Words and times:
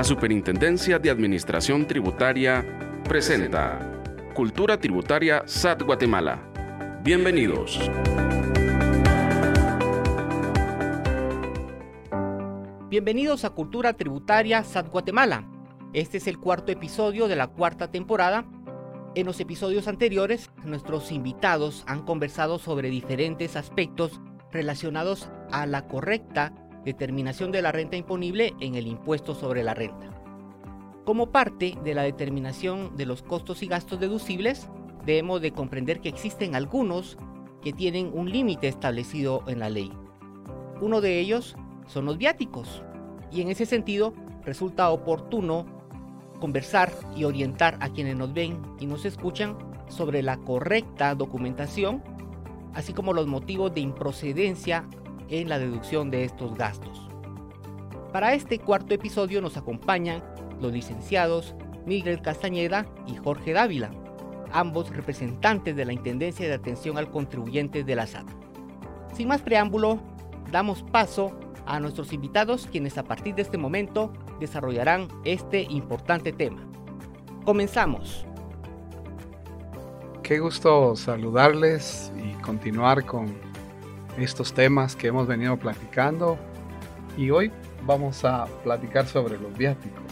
La 0.00 0.04
Superintendencia 0.04 0.98
de 0.98 1.10
Administración 1.10 1.86
Tributaria 1.86 2.64
presenta 3.04 4.00
Cultura 4.34 4.80
Tributaria 4.80 5.42
SAT 5.44 5.82
Guatemala. 5.82 6.40
Bienvenidos. 7.02 7.78
Bienvenidos 12.88 13.44
a 13.44 13.50
Cultura 13.50 13.92
Tributaria 13.92 14.64
SAT 14.64 14.88
Guatemala. 14.88 15.44
Este 15.92 16.16
es 16.16 16.26
el 16.28 16.38
cuarto 16.38 16.72
episodio 16.72 17.28
de 17.28 17.36
la 17.36 17.48
cuarta 17.48 17.90
temporada. 17.90 18.46
En 19.14 19.26
los 19.26 19.38
episodios 19.38 19.86
anteriores, 19.86 20.50
nuestros 20.64 21.12
invitados 21.12 21.84
han 21.86 22.06
conversado 22.06 22.58
sobre 22.58 22.88
diferentes 22.88 23.54
aspectos 23.54 24.18
relacionados 24.50 25.28
a 25.52 25.66
la 25.66 25.86
correcta 25.88 26.54
determinación 26.84 27.52
de 27.52 27.62
la 27.62 27.72
renta 27.72 27.96
imponible 27.96 28.54
en 28.60 28.74
el 28.74 28.86
impuesto 28.86 29.34
sobre 29.34 29.62
la 29.62 29.74
renta. 29.74 30.10
Como 31.04 31.30
parte 31.30 31.76
de 31.82 31.94
la 31.94 32.02
determinación 32.02 32.96
de 32.96 33.06
los 33.06 33.22
costos 33.22 33.62
y 33.62 33.66
gastos 33.66 34.00
deducibles, 34.00 34.68
debemos 35.04 35.40
de 35.40 35.52
comprender 35.52 36.00
que 36.00 36.08
existen 36.08 36.54
algunos 36.54 37.18
que 37.62 37.72
tienen 37.72 38.10
un 38.14 38.30
límite 38.30 38.68
establecido 38.68 39.42
en 39.46 39.58
la 39.58 39.70
ley. 39.70 39.92
Uno 40.80 41.00
de 41.00 41.18
ellos 41.18 41.56
son 41.86 42.06
los 42.06 42.16
viáticos, 42.16 42.82
y 43.30 43.40
en 43.40 43.48
ese 43.48 43.66
sentido 43.66 44.14
resulta 44.44 44.90
oportuno 44.90 45.66
conversar 46.40 46.92
y 47.14 47.24
orientar 47.24 47.76
a 47.80 47.90
quienes 47.90 48.16
nos 48.16 48.32
ven 48.32 48.60
y 48.78 48.86
nos 48.86 49.04
escuchan 49.04 49.56
sobre 49.88 50.22
la 50.22 50.38
correcta 50.38 51.14
documentación, 51.14 52.02
así 52.74 52.92
como 52.92 53.12
los 53.12 53.26
motivos 53.26 53.74
de 53.74 53.80
improcedencia 53.80 54.88
en 55.30 55.48
la 55.48 55.58
deducción 55.58 56.10
de 56.10 56.24
estos 56.24 56.54
gastos. 56.56 57.08
Para 58.12 58.34
este 58.34 58.58
cuarto 58.58 58.92
episodio 58.92 59.40
nos 59.40 59.56
acompañan 59.56 60.22
los 60.60 60.72
licenciados 60.72 61.54
Miguel 61.86 62.20
Castañeda 62.20 62.86
y 63.06 63.16
Jorge 63.16 63.52
Dávila, 63.52 63.90
ambos 64.52 64.90
representantes 64.90 65.76
de 65.76 65.84
la 65.84 65.92
Intendencia 65.92 66.46
de 66.46 66.54
Atención 66.54 66.98
al 66.98 67.10
Contribuyente 67.10 67.84
de 67.84 67.94
la 67.94 68.06
SAT. 68.06 68.26
Sin 69.14 69.28
más 69.28 69.42
preámbulo, 69.42 70.00
damos 70.50 70.82
paso 70.82 71.32
a 71.66 71.78
nuestros 71.78 72.12
invitados 72.12 72.68
quienes 72.70 72.98
a 72.98 73.04
partir 73.04 73.34
de 73.34 73.42
este 73.42 73.58
momento 73.58 74.12
desarrollarán 74.40 75.08
este 75.24 75.62
importante 75.62 76.32
tema. 76.32 76.66
Comenzamos. 77.44 78.26
Qué 80.22 80.38
gusto 80.38 80.94
saludarles 80.96 82.12
y 82.16 82.32
continuar 82.42 83.04
con 83.04 83.49
estos 84.18 84.52
temas 84.52 84.96
que 84.96 85.08
hemos 85.08 85.26
venido 85.26 85.56
platicando 85.56 86.38
y 87.16 87.30
hoy 87.30 87.52
vamos 87.84 88.24
a 88.24 88.46
platicar 88.62 89.06
sobre 89.06 89.38
los 89.38 89.56
viáticos. 89.56 90.04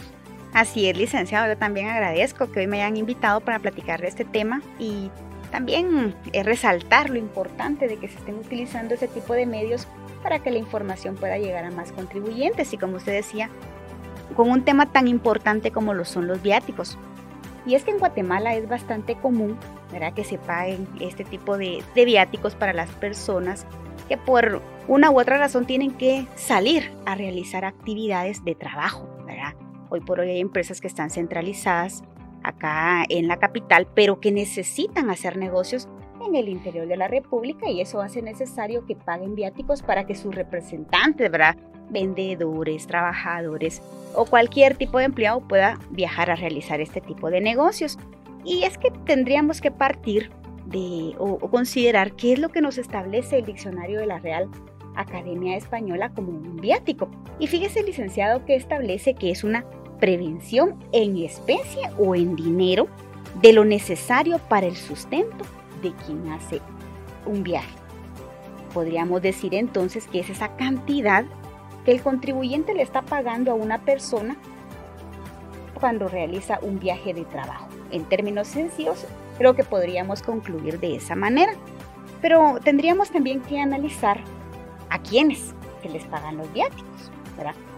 Así 0.53 0.89
es, 0.89 0.97
licenciado, 0.97 1.47
yo 1.47 1.57
también 1.57 1.87
agradezco 1.87 2.51
que 2.51 2.61
hoy 2.61 2.67
me 2.67 2.81
hayan 2.81 2.97
invitado 2.97 3.39
para 3.39 3.59
platicar 3.59 4.01
de 4.01 4.07
este 4.07 4.25
tema 4.25 4.61
y 4.79 5.11
también 5.51 6.15
es 6.33 6.45
resaltar 6.45 7.09
lo 7.09 7.17
importante 7.17 7.87
de 7.87 7.97
que 7.97 8.07
se 8.07 8.17
estén 8.17 8.35
utilizando 8.35 8.95
ese 8.95 9.07
tipo 9.07 9.33
de 9.33 9.45
medios 9.45 9.87
para 10.23 10.39
que 10.39 10.51
la 10.51 10.57
información 10.57 11.15
pueda 11.15 11.37
llegar 11.37 11.65
a 11.65 11.71
más 11.71 11.91
contribuyentes 11.91 12.73
y 12.73 12.77
como 12.77 12.97
usted 12.97 13.13
decía, 13.13 13.49
con 14.35 14.49
un 14.49 14.63
tema 14.63 14.91
tan 14.91 15.07
importante 15.07 15.71
como 15.71 15.93
lo 15.93 16.05
son 16.05 16.27
los 16.27 16.41
viáticos. 16.41 16.97
Y 17.65 17.75
es 17.75 17.83
que 17.83 17.91
en 17.91 17.99
Guatemala 17.99 18.55
es 18.55 18.67
bastante 18.67 19.15
común 19.15 19.57
¿verdad? 19.91 20.13
que 20.13 20.23
se 20.23 20.37
paguen 20.37 20.87
este 20.99 21.23
tipo 21.23 21.57
de, 21.57 21.83
de 21.93 22.05
viáticos 22.05 22.55
para 22.55 22.73
las 22.73 22.89
personas 22.91 23.65
que 24.09 24.17
por 24.17 24.61
una 24.87 25.11
u 25.11 25.19
otra 25.19 25.37
razón 25.37 25.65
tienen 25.65 25.91
que 25.91 26.25
salir 26.35 26.91
a 27.05 27.15
realizar 27.15 27.63
actividades 27.63 28.43
de 28.43 28.55
trabajo. 28.55 29.07
¿verdad? 29.25 29.53
Hoy 29.89 30.01
por 30.01 30.19
hoy 30.19 30.31
hay 30.31 30.41
empresas 30.41 30.81
que 30.81 30.87
están 30.87 31.09
centralizadas 31.09 32.03
acá 32.43 33.05
en 33.07 33.27
la 33.27 33.37
capital, 33.37 33.87
pero 33.93 34.19
que 34.19 34.31
necesitan 34.31 35.09
hacer 35.09 35.37
negocios 35.37 35.87
en 36.25 36.35
el 36.35 36.49
interior 36.49 36.87
de 36.87 36.97
la 36.97 37.07
República 37.07 37.69
y 37.69 37.79
eso 37.79 38.01
hace 38.01 38.21
necesario 38.21 38.85
que 38.85 38.95
paguen 38.95 39.35
viáticos 39.35 39.81
para 39.81 40.05
que 40.05 40.15
sus 40.15 40.35
representantes, 40.35 41.31
¿verdad? 41.31 41.55
vendedores, 41.89 42.87
trabajadores 42.87 43.81
o 44.15 44.25
cualquier 44.25 44.75
tipo 44.75 44.97
de 44.97 45.05
empleado 45.05 45.41
pueda 45.47 45.79
viajar 45.91 46.29
a 46.29 46.35
realizar 46.35 46.81
este 46.81 47.01
tipo 47.01 47.29
de 47.29 47.41
negocios. 47.41 47.97
Y 48.45 48.63
es 48.63 48.77
que 48.77 48.91
tendríamos 49.05 49.61
que 49.61 49.71
partir 49.71 50.31
o, 51.17 51.37
considerar 51.49 52.13
qué 52.13 52.33
es 52.33 52.39
lo 52.39 52.49
que 52.49 52.61
nos 52.61 52.77
establece 52.77 53.39
el 53.39 53.45
diccionario 53.45 53.99
de 53.99 54.05
la 54.05 54.19
Real 54.19 54.49
Academia 54.95 55.55
Española 55.55 56.11
como 56.13 56.29
un 56.29 56.57
viático. 56.57 57.09
Y 57.39 57.47
fíjese, 57.47 57.83
licenciado, 57.83 58.45
que 58.45 58.55
establece 58.55 59.13
que 59.13 59.31
es 59.31 59.43
una 59.43 59.65
prevención 59.99 60.75
en 60.91 61.17
especie 61.17 61.89
o 61.97 62.15
en 62.15 62.35
dinero 62.35 62.87
de 63.41 63.53
lo 63.53 63.65
necesario 63.65 64.39
para 64.49 64.67
el 64.67 64.75
sustento 64.75 65.45
de 65.81 65.93
quien 66.05 66.29
hace 66.31 66.61
un 67.25 67.43
viaje. 67.43 67.75
Podríamos 68.73 69.21
decir 69.21 69.53
entonces 69.53 70.07
que 70.07 70.19
es 70.19 70.29
esa 70.29 70.55
cantidad 70.55 71.25
que 71.85 71.91
el 71.91 72.01
contribuyente 72.01 72.73
le 72.73 72.83
está 72.83 73.01
pagando 73.01 73.51
a 73.51 73.55
una 73.55 73.79
persona 73.79 74.37
cuando 75.79 76.07
realiza 76.07 76.59
un 76.61 76.79
viaje 76.79 77.13
de 77.13 77.25
trabajo. 77.25 77.67
En 77.91 78.03
términos 78.03 78.47
sencillos, 78.47 79.05
creo 79.39 79.55
que 79.55 79.63
podríamos 79.63 80.21
concluir 80.21 80.79
de 80.79 80.97
esa 80.97 81.15
manera. 81.15 81.53
Pero 82.21 82.59
tendríamos 82.63 83.09
también 83.09 83.41
que 83.41 83.59
analizar 83.59 84.19
a 84.89 84.99
quiénes 84.99 85.55
se 85.81 85.89
les 85.89 86.05
pagan 86.05 86.37
los 86.37 86.53
viáticos. 86.53 87.11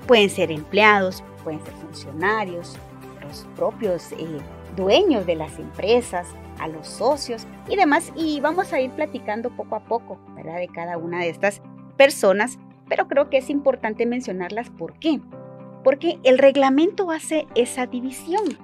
Pueden 0.07 0.29
ser 0.29 0.51
empleados, 0.51 1.23
pueden 1.43 1.63
ser 1.63 1.73
funcionarios, 1.75 2.75
los 3.21 3.47
propios 3.55 4.11
eh, 4.13 4.39
dueños 4.75 5.25
de 5.25 5.35
las 5.35 5.59
empresas, 5.59 6.27
a 6.59 6.67
los 6.67 6.87
socios 6.87 7.45
y 7.69 7.75
demás. 7.75 8.11
Y 8.15 8.41
vamos 8.41 8.73
a 8.73 8.81
ir 8.81 8.89
platicando 8.91 9.51
poco 9.51 9.75
a 9.75 9.81
poco, 9.81 10.19
¿verdad? 10.35 10.57
De 10.57 10.67
cada 10.67 10.97
una 10.97 11.19
de 11.19 11.29
estas 11.29 11.61
personas, 11.95 12.57
pero 12.89 13.07
creo 13.07 13.29
que 13.29 13.37
es 13.37 13.49
importante 13.51 14.07
mencionarlas. 14.07 14.71
¿Por 14.71 14.93
qué? 14.93 15.21
Porque 15.83 16.19
el 16.23 16.39
reglamento 16.39 17.11
hace 17.11 17.47
esa 17.53 17.85
división, 17.85 18.57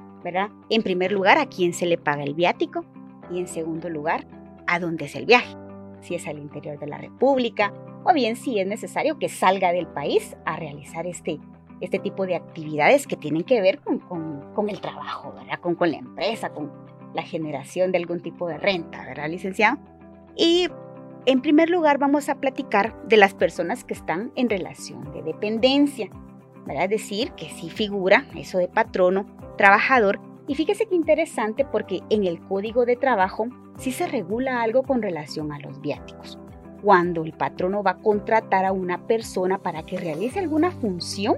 En 0.69 0.83
primer 0.83 1.11
lugar, 1.11 1.37
a 1.37 1.47
quién 1.47 1.73
se 1.73 1.85
le 1.85 1.97
paga 1.97 2.23
el 2.23 2.33
viático 2.33 2.85
y 3.31 3.39
en 3.39 3.47
segundo 3.47 3.89
lugar, 3.89 4.25
a 4.67 4.79
dónde 4.79 5.05
es 5.05 5.15
el 5.15 5.25
viaje. 5.25 5.55
Si 6.01 6.15
es 6.15 6.27
al 6.27 6.39
interior 6.39 6.77
de 6.79 6.87
la 6.87 6.97
República 6.97 7.73
o 8.03 8.13
bien 8.13 8.35
si 8.35 8.59
es 8.59 8.67
necesario 8.67 9.17
que 9.19 9.29
salga 9.29 9.71
del 9.71 9.87
país 9.87 10.35
a 10.45 10.55
realizar 10.55 11.07
este, 11.07 11.39
este 11.81 11.99
tipo 11.99 12.25
de 12.25 12.35
actividades 12.35 13.07
que 13.07 13.17
tienen 13.17 13.43
que 13.43 13.61
ver 13.61 13.79
con, 13.79 13.99
con, 13.99 14.69
el 14.69 14.79
trabajo, 14.79 15.33
¿verdad? 15.33 15.59
Con, 15.59 15.75
con 15.75 15.91
la 15.91 15.97
empresa, 15.97 16.49
con, 16.49 16.71
la 17.13 17.23
generación 17.23 17.91
de 17.91 17.97
algún 17.97 18.21
tipo 18.21 18.47
de 18.47 18.57
renta, 18.57 19.03
¿verdad, 19.05 19.29
licenciado? 19.29 19.77
Y 20.35 20.69
en 21.25 21.41
primer 21.41 21.69
lugar 21.69 21.97
vamos 21.97 22.29
a 22.29 22.35
platicar 22.35 22.95
de 23.07 23.17
las 23.17 23.33
personas 23.33 23.83
que 23.83 23.93
están 23.93 24.31
en 24.35 24.49
relación 24.49 25.11
de 25.13 25.23
dependencia, 25.23 26.09
¿verdad? 26.65 26.85
Es 26.85 26.89
decir, 26.89 27.31
que 27.31 27.49
sí 27.49 27.69
figura 27.69 28.25
eso 28.35 28.57
de 28.59 28.67
patrono, 28.67 29.25
trabajador. 29.57 30.19
Y 30.47 30.55
fíjese 30.55 30.85
qué 30.85 30.95
interesante 30.95 31.65
porque 31.65 32.01
en 32.09 32.25
el 32.25 32.39
código 32.39 32.85
de 32.85 32.95
trabajo 32.95 33.47
sí 33.77 33.91
se 33.91 34.07
regula 34.07 34.61
algo 34.61 34.83
con 34.83 35.01
relación 35.01 35.51
a 35.51 35.59
los 35.59 35.81
viáticos. 35.81 36.39
Cuando 36.81 37.23
el 37.23 37.33
patrono 37.33 37.83
va 37.83 37.91
a 37.91 37.97
contratar 37.97 38.63
a 38.63 38.71
una 38.71 39.05
persona 39.07 39.57
para 39.57 39.83
que 39.83 39.97
realice 39.97 40.39
alguna 40.39 40.71
función, 40.71 41.35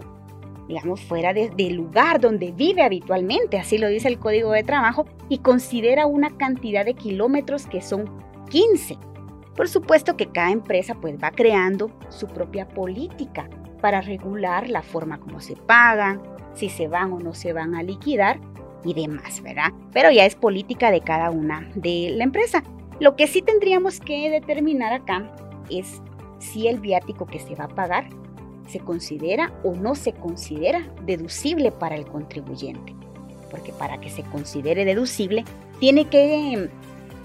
digamos, 0.68 1.02
fuera 1.02 1.34
del 1.34 1.74
lugar 1.74 2.20
donde 2.20 2.52
vive 2.52 2.84
habitualmente, 2.84 3.58
así 3.58 3.80
lo 3.80 3.88
dice 3.88 4.08
el 4.08 4.20
código 4.20 4.52
de 4.52 4.64
trabajo, 4.64 5.06
y 5.28 5.40
considera 5.40 6.06
una 6.06 6.38
cantidad 6.38 6.86
de 6.86 6.94
kilómetros 6.94 7.66
que 7.66 7.82
son 7.82 8.06
15. 8.50 8.98
Por 9.56 9.68
supuesto 9.68 10.16
que 10.16 10.28
cada 10.28 10.52
empresa 10.52 10.94
pues 10.96 11.18
va 11.22 11.32
creando 11.32 11.90
su 12.10 12.28
propia 12.28 12.68
política 12.68 13.50
para 13.82 14.02
regular 14.02 14.70
la 14.70 14.82
forma 14.82 15.20
como 15.20 15.40
se 15.40 15.56
pagan, 15.56 16.22
si 16.60 16.70
se 16.70 16.88
van 16.88 17.14
o 17.14 17.20
no 17.20 17.34
se 17.34 17.54
van 17.54 17.74
a 17.74 17.84
liquidar 17.84 18.40
y 18.84 18.94
demás, 18.94 19.42
¿verdad? 19.42 19.72
Pero 19.94 20.12
ya 20.12 20.26
es 20.26 20.36
política 20.36 20.92
de 20.92 21.02
cada 21.02 21.32
una 21.32 21.70
de 21.76 22.12
la 22.16 22.24
empresa. 22.24 22.64
Lo 23.00 23.16
que 23.16 23.28
sí 23.28 23.42
tendríamos 23.42 24.00
que 24.00 24.30
determinar 24.30 24.94
acá 24.94 25.32
es 25.70 26.02
si 26.40 26.68
el 26.68 26.80
viático 26.80 27.26
que 27.26 27.40
se 27.40 27.56
va 27.56 27.66
a 27.66 27.70
pagar 27.70 28.10
se 28.68 28.80
considera 28.80 29.54
o 29.64 29.74
no 29.74 29.96
se 29.96 30.14
considera 30.14 30.88
deducible 31.06 31.72
para 31.72 31.96
el 31.96 32.06
contribuyente. 32.06 32.94
Porque 33.50 33.72
para 33.72 34.00
que 34.00 34.10
se 34.10 34.24
considere 34.24 34.86
deducible, 34.86 35.44
tiene 35.80 36.08
que 36.08 36.70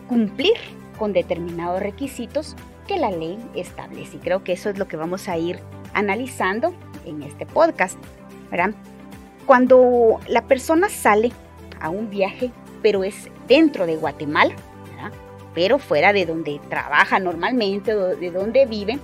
cumplir 0.09 0.55
con 0.99 1.13
determinados 1.13 1.81
requisitos 1.81 2.57
que 2.87 2.99
la 2.99 3.11
ley 3.11 3.39
establece. 3.55 4.17
Y 4.17 4.21
creo 4.21 4.45
que 4.45 4.53
eso 4.53 4.71
es 4.71 4.79
lo 4.79 4.87
que 4.89 4.97
vamos 4.97 5.29
a 5.29 5.37
ir 5.37 5.59
analizando 5.93 6.73
en 7.05 7.23
este 7.23 7.47
podcast. 7.47 7.99
Cuando 9.46 10.20
la 10.29 10.43
persona 10.43 10.88
sale 10.88 11.32
a 11.81 11.91
un 11.91 12.11
viaje, 12.11 12.50
pero 12.82 13.05
es 13.05 13.31
dentro 13.46 13.87
de 13.87 13.96
Guatemala, 13.96 14.55
pero 15.55 15.79
fuera 15.79 16.12
de 16.12 16.26
donde 16.26 16.61
trabaja 16.69 17.19
normalmente 17.20 17.94
de 17.94 18.31
donde 18.31 18.67
vive, 18.67 18.99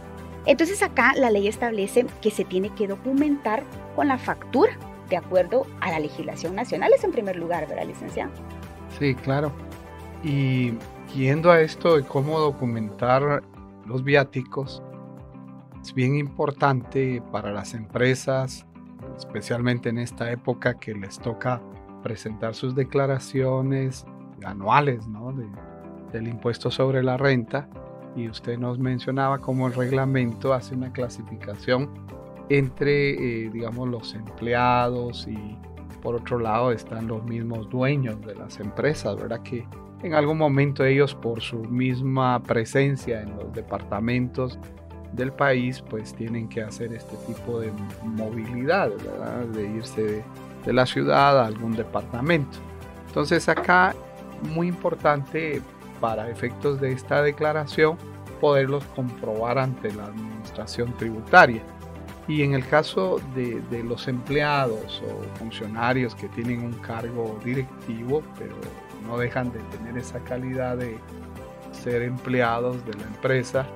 entonces 0.46 0.82
acá 0.82 1.12
la 1.16 1.30
ley 1.30 1.46
establece 1.46 2.06
que 2.20 2.30
se 2.30 2.44
tiene 2.44 2.70
que 2.70 2.88
documentar 2.88 3.62
con 3.94 4.08
la 4.08 4.18
factura 4.18 4.76
de 5.08 5.16
acuerdo 5.16 5.66
a 5.80 5.90
la 5.90 6.00
legislación 6.00 6.54
nacional, 6.54 6.92
es 6.94 7.04
en 7.04 7.12
primer 7.12 7.36
lugar, 7.36 7.68
¿verdad, 7.68 7.86
licenciado? 7.86 8.30
Sí, 8.98 9.14
claro. 9.14 9.52
Y 10.22 10.74
yendo 11.14 11.50
a 11.50 11.60
esto 11.60 11.96
de 11.96 12.02
cómo 12.04 12.38
documentar 12.38 13.42
los 13.86 14.04
viáticos, 14.04 14.82
es 15.82 15.92
bien 15.94 16.16
importante 16.16 17.22
para 17.32 17.52
las 17.52 17.74
empresas, 17.74 18.66
especialmente 19.20 19.90
en 19.90 19.98
esta 19.98 20.30
época 20.30 20.74
que 20.74 20.94
les 20.94 21.18
toca 21.18 21.60
presentar 22.02 22.54
sus 22.54 22.74
declaraciones 22.74 24.06
anuales 24.44 25.06
¿no? 25.06 25.34
del 26.12 26.26
impuesto 26.26 26.70
sobre 26.70 27.02
la 27.02 27.16
renta. 27.16 27.68
Y 28.16 28.28
usted 28.28 28.58
nos 28.58 28.78
mencionaba 28.78 29.38
cómo 29.38 29.68
el 29.68 29.74
reglamento 29.74 30.52
hace 30.52 30.74
una 30.74 30.92
clasificación 30.92 31.90
entre, 32.48 33.44
eh, 33.44 33.50
digamos, 33.50 33.88
los 33.88 34.14
empleados 34.14 35.28
y 35.28 35.56
por 36.02 36.16
otro 36.16 36.38
lado 36.38 36.72
están 36.72 37.06
los 37.06 37.22
mismos 37.22 37.68
dueños 37.70 38.20
de 38.22 38.34
las 38.34 38.58
empresas, 38.58 39.16
¿verdad? 39.16 39.42
Que 39.42 39.64
en 40.02 40.14
algún 40.14 40.38
momento 40.38 40.84
ellos 40.84 41.14
por 41.14 41.40
su 41.40 41.58
misma 41.58 42.42
presencia 42.42 43.22
en 43.22 43.36
los 43.36 43.52
departamentos 43.52 44.58
del 45.12 45.32
país, 45.32 45.82
pues 45.88 46.14
tienen 46.14 46.48
que 46.48 46.62
hacer 46.62 46.92
este 46.92 47.16
tipo 47.26 47.60
de 47.60 47.72
movilidad. 48.02 48.90
De 49.52 49.62
irse 49.62 50.24
de, 50.64 50.72
la 50.72 50.86
ciudad 50.86 51.38
a 51.40 51.46
algún 51.46 51.72
departamento. 51.72 52.58
Entonces 53.06 53.48
acá, 53.48 53.94
muy 54.54 54.68
importante 54.68 55.62
para 56.00 56.30
efectos 56.30 56.80
de 56.80 56.92
esta 56.92 57.22
declaración, 57.22 57.96
poderlos 58.40 58.84
comprobar 58.96 59.58
ante 59.58 59.92
la 59.92 60.06
administración 60.06 60.92
tributaria. 60.96 61.62
Y 62.28 62.42
en 62.42 62.54
el 62.54 62.66
caso 62.66 63.20
de, 63.34 63.82
los 63.82 64.06
empleados 64.06 65.02
o 65.04 65.38
funcionarios 65.38 66.14
que 66.14 66.28
tienen 66.28 66.64
un 66.64 66.74
cargo 66.74 67.38
directivo, 67.44 68.22
pero 68.38 68.54
no 69.06 69.18
dejan 69.18 69.50
de 69.52 69.58
tener 69.76 69.98
esa 69.98 70.20
calidad 70.20 70.76
de 70.76 70.98
ser 71.72 72.02
empleados 72.02 72.84
de 72.86 72.94
la 72.94 73.02
empresa, 73.02 73.66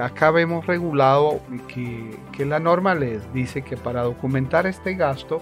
acá 0.00 0.30
vemos 0.30 0.66
regulado 0.66 1.40
que, 1.68 2.18
que, 2.32 2.44
la 2.44 2.58
norma 2.58 2.94
les 2.94 3.32
dice 3.32 3.62
que 3.62 3.76
para 3.76 4.02
documentar 4.02 4.66
este 4.66 4.94
gasto 4.94 5.40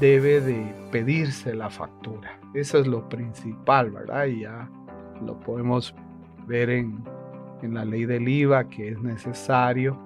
debe 0.00 0.40
de 0.40 0.74
pedirse 0.90 1.54
la 1.54 1.70
factura. 1.70 2.38
Eso 2.54 2.78
es 2.78 2.86
lo 2.86 3.08
principal, 3.08 3.90
¿verdad? 3.90 4.26
Y 4.26 4.40
ya 4.40 4.68
lo 5.24 5.38
podemos 5.40 5.94
ver 6.46 6.70
en, 6.70 7.04
en 7.62 7.74
la 7.74 7.84
ley 7.84 8.04
del 8.04 8.28
IVA 8.28 8.68
que 8.68 8.88
es 8.88 9.00
necesario 9.00 9.98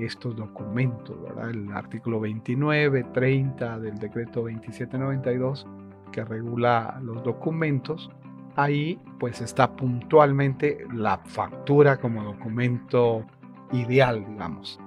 estos 0.00 0.36
documentos, 0.36 1.20
¿verdad? 1.22 1.50
El 1.50 1.72
artículo 1.72 2.20
29, 2.20 3.04
30 3.14 3.78
del 3.78 3.98
decreto 3.98 4.42
2792 4.42 5.66
que 6.12 6.24
regula 6.24 6.98
los 7.02 7.22
documentos 7.22 8.10
ahí 8.58 8.98
pues 9.20 9.40
está 9.40 9.76
puntualmente 9.76 10.84
la 10.92 11.18
factura 11.18 11.96
como 11.98 12.24
documento 12.24 13.24
ideal, 13.70 14.26
digamos. 14.28 14.80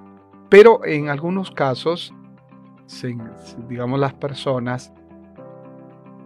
Pero 0.50 0.84
en 0.84 1.08
algunos 1.08 1.52
casos, 1.52 2.14
digamos, 3.70 3.98
las 3.98 4.14
personas 4.14 4.94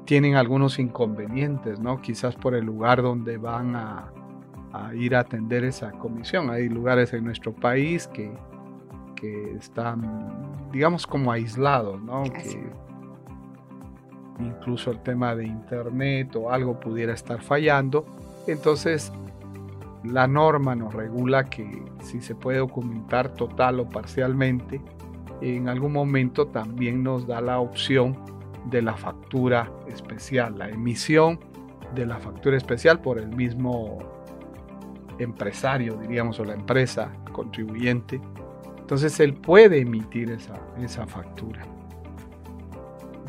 tienen 0.06 0.36
algunos 0.36 0.80
inconvenientes, 0.80 1.80
¿no? 1.80 2.01
Quizás 2.01 2.36
por 2.36 2.56
el 2.56 2.65
lugar 2.65 3.03
donde 3.03 3.38
van 3.38 3.75
a, 3.75 4.12
ir 4.95 5.15
a 5.15 5.19
atender 5.19 5.63
esa 5.63 5.92
comisión. 5.92 6.50
Hay 6.50 6.68
lugares 6.68 7.13
en 7.13 7.25
nuestro 7.25 7.53
país 7.53 8.07
que, 8.07 8.36
que 9.15 9.53
están, 9.53 10.69
digamos, 10.71 11.06
como 11.06 11.31
aislados, 11.31 12.01
¿no? 12.01 12.24
Incluso 14.39 14.91
el 14.91 14.99
tema 14.99 15.35
de 15.35 15.45
internet 15.45 16.35
o 16.35 16.51
algo 16.51 16.79
pudiera 16.79 17.13
estar 17.13 17.41
fallando. 17.41 18.05
Entonces, 18.47 19.11
la 20.03 20.27
norma 20.27 20.75
nos 20.75 20.93
regula 20.93 21.45
que 21.45 21.83
si 22.01 22.21
se 22.21 22.35
puede 22.35 22.59
documentar 22.59 23.33
total 23.33 23.79
o 23.79 23.89
parcialmente, 23.89 24.81
en 25.41 25.67
algún 25.67 25.93
momento 25.93 26.47
también 26.47 27.03
nos 27.03 27.27
da 27.27 27.41
la 27.41 27.59
opción 27.59 28.17
de 28.65 28.81
la 28.81 28.95
factura 28.95 29.71
especial, 29.87 30.57
la 30.57 30.69
emisión 30.69 31.39
de 31.93 32.05
la 32.05 32.17
factura 32.17 32.57
especial 32.57 32.99
por 32.99 33.19
el 33.19 33.29
mismo 33.29 33.99
empresario, 35.19 35.97
diríamos, 35.97 36.39
o 36.39 36.45
la 36.45 36.53
empresa 36.53 37.11
contribuyente. 37.31 38.19
Entonces 38.77 39.19
él 39.19 39.33
puede 39.33 39.79
emitir 39.79 40.31
esa, 40.31 40.55
esa 40.79 41.05
factura 41.07 41.75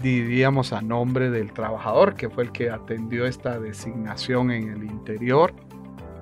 diríamos 0.06 0.72
a 0.72 0.80
nombre 0.80 1.30
del 1.30 1.52
trabajador, 1.52 2.14
que 2.14 2.28
fue 2.28 2.44
el 2.44 2.52
que 2.52 2.70
atendió 2.70 3.26
esta 3.26 3.58
designación 3.58 4.50
en 4.50 4.70
el 4.70 4.84
interior. 4.84 5.52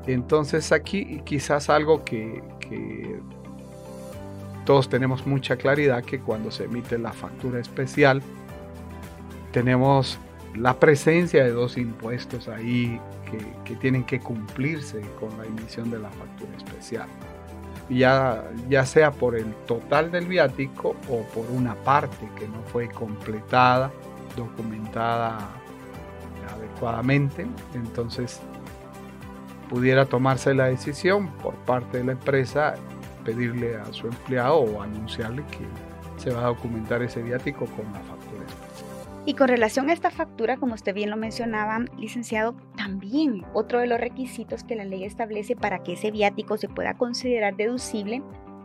Entonces 0.06 0.72
aquí 0.72 1.20
quizás 1.24 1.70
algo 1.70 2.04
que, 2.04 2.42
todos 4.64 4.88
tenemos 4.88 5.26
mucha 5.26 5.56
claridad 5.56 6.02
que 6.02 6.18
cuando 6.18 6.50
se 6.50 6.64
emite 6.64 6.96
la 6.98 7.12
factura 7.12 7.60
especial 7.60 8.22
tenemos 9.52 10.18
la 10.56 10.80
presencia 10.80 11.44
de 11.44 11.50
dos 11.50 11.76
impuestos 11.76 12.48
ahí 12.48 12.98
que 13.64 13.76
tienen 13.76 14.04
que 14.04 14.20
cumplirse 14.20 15.02
con 15.20 15.36
la 15.36 15.44
emisión 15.44 15.90
de 15.90 15.98
la 15.98 16.08
factura 16.08 16.56
especial 16.56 17.06
ya, 17.88 18.44
ya 18.68 18.86
sea 18.86 19.10
por 19.10 19.36
el 19.36 19.52
total 19.66 20.10
del 20.10 20.26
viático 20.26 20.96
o 21.08 21.22
por 21.34 21.50
una 21.50 21.74
parte 21.74 22.28
que 22.38 22.48
no 22.48 22.62
fue 22.64 22.88
completada, 22.88 23.90
documentada 24.36 25.38
adecuadamente. 26.54 27.46
Entonces 27.74 28.40
pudiera 29.68 30.06
tomarse 30.06 30.54
la 30.54 30.66
decisión 30.66 31.28
por 31.38 31.54
parte 31.54 31.98
de 31.98 32.04
la 32.04 32.12
empresa 32.12 32.74
pedirle 33.24 33.76
a 33.76 33.86
su 33.92 34.06
empleado 34.06 34.56
o 34.58 34.82
anunciarle 34.82 35.42
que 35.46 35.66
se 36.22 36.30
va 36.30 36.42
a 36.42 36.46
documentar 36.46 37.02
ese 37.02 37.22
viático 37.22 37.66
con 37.66 37.90
la 37.92 38.00
factura 38.00 38.44
y 39.26 39.34
con 39.34 39.48
relación 39.48 39.88
a 39.88 39.92
esta 39.92 40.10
factura, 40.10 40.56
como 40.58 40.74
usted 40.74 40.94
bien 40.94 41.10
lo 41.10 41.16
mencionaba, 41.16 41.80
licenciado, 41.96 42.54
también 42.84 43.46
otro 43.54 43.80
de 43.80 43.86
los 43.86 43.98
requisitos 43.98 44.62
que 44.62 44.76
la 44.76 44.84
ley 44.84 45.04
establece 45.04 45.56
para 45.56 45.82
que 45.82 45.94
ese 45.94 46.10
viático 46.10 46.58
se 46.58 46.68
pueda 46.68 46.98
considerar 46.98 47.56
deducible 47.56 48.22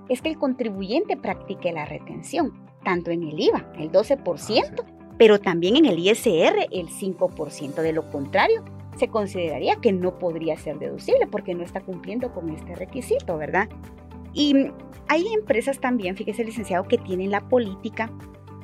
es 0.09 0.21
que 0.21 0.27
el 0.27 0.37
contribuyente 0.37 1.15
practique 1.15 1.71
la 1.71 1.85
retención, 1.85 2.51
tanto 2.83 3.11
en 3.11 3.23
el 3.23 3.39
IVA, 3.39 3.71
el 3.77 3.91
12%, 3.91 4.73
ah, 4.77 4.85
pero 5.17 5.39
también 5.39 5.77
en 5.77 5.85
el 5.85 5.99
ISR, 5.99 6.67
el 6.69 6.89
5%. 6.89 7.75
De 7.75 7.93
lo 7.93 8.11
contrario, 8.11 8.65
se 8.97 9.07
consideraría 9.07 9.77
que 9.77 9.93
no 9.93 10.19
podría 10.19 10.57
ser 10.57 10.79
deducible 10.79 11.25
porque 11.27 11.55
no 11.55 11.63
está 11.63 11.79
cumpliendo 11.79 12.33
con 12.33 12.49
este 12.49 12.75
requisito, 12.75 13.37
¿verdad? 13.37 13.69
Y 14.33 14.53
hay 15.07 15.33
empresas 15.33 15.79
también, 15.79 16.17
fíjese 16.17 16.43
licenciado, 16.43 16.83
que 16.83 16.97
tienen 16.97 17.31
la 17.31 17.47
política 17.47 18.11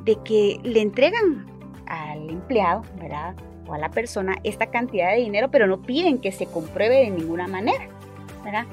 de 0.04 0.18
que 0.26 0.60
le 0.64 0.82
entregan 0.82 1.46
al 1.86 2.30
empleado, 2.30 2.84
¿verdad? 3.00 3.36
A 3.72 3.78
la 3.78 3.90
persona 3.90 4.36
esta 4.44 4.68
cantidad 4.68 5.12
de 5.12 5.22
dinero, 5.22 5.50
pero 5.50 5.68
no 5.68 5.82
piden 5.82 6.20
que 6.20 6.32
se 6.32 6.46
compruebe 6.46 7.02
de 7.02 7.10
ninguna 7.10 7.48
manera, 7.48 7.88
¿verdad? 8.44 8.66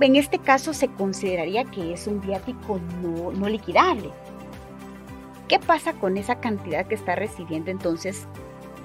En 0.00 0.16
este 0.16 0.38
caso 0.38 0.74
se 0.74 0.88
consideraría 0.88 1.64
que 1.64 1.92
es 1.92 2.06
un 2.06 2.20
viático 2.20 2.80
no, 3.02 3.32
no 3.32 3.48
liquidable. 3.48 4.10
¿Qué 5.48 5.58
pasa 5.58 5.92
con 5.94 6.16
esa 6.16 6.40
cantidad 6.40 6.86
que 6.86 6.94
está 6.94 7.14
recibiendo 7.14 7.70
entonces 7.70 8.26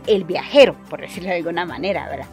el 0.08 0.24
viajero, 0.24 0.75
por 0.89 1.01
decirlo 1.01 1.30
de 1.30 1.38
alguna 1.38 1.66
manera, 1.66 2.08
¿verdad? 2.10 2.28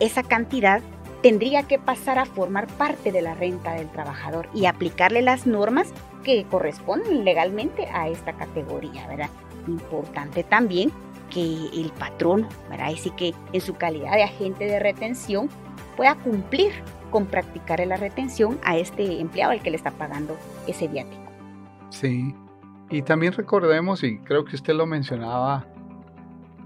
Esa 0.00 0.22
cantidad 0.22 0.82
tendría 1.22 1.64
que 1.64 1.78
pasar 1.78 2.18
a 2.18 2.26
formar 2.26 2.66
parte 2.66 3.10
de 3.10 3.22
la 3.22 3.34
renta 3.34 3.72
del 3.72 3.88
trabajador 3.88 4.48
y 4.54 4.66
aplicarle 4.66 5.22
las 5.22 5.46
normas 5.46 5.92
que 6.22 6.44
corresponden 6.44 7.24
legalmente 7.24 7.86
a 7.86 8.08
esta 8.08 8.34
categoría, 8.34 9.06
¿verdad? 9.08 9.30
importante 9.68 10.42
también 10.42 10.92
que 11.28 11.68
el 11.72 11.92
patrón, 11.98 12.46
¿verdad? 12.70 12.88
Así 12.92 13.10
que 13.10 13.34
en 13.52 13.60
su 13.60 13.74
calidad 13.74 14.12
de 14.12 14.24
agente 14.24 14.64
de 14.64 14.78
retención 14.78 15.48
pueda 15.96 16.14
cumplir 16.16 16.72
con 17.10 17.26
practicar 17.26 17.84
la 17.86 17.96
retención 17.96 18.58
a 18.62 18.76
este 18.76 19.20
empleado 19.20 19.52
al 19.52 19.62
que 19.62 19.70
le 19.70 19.76
está 19.76 19.90
pagando 19.90 20.36
ese 20.66 20.88
viático. 20.88 21.22
Sí, 21.90 22.34
y 22.90 23.02
también 23.02 23.32
recordemos, 23.32 24.02
y 24.02 24.18
creo 24.18 24.44
que 24.44 24.56
usted 24.56 24.74
lo 24.74 24.86
mencionaba, 24.86 25.66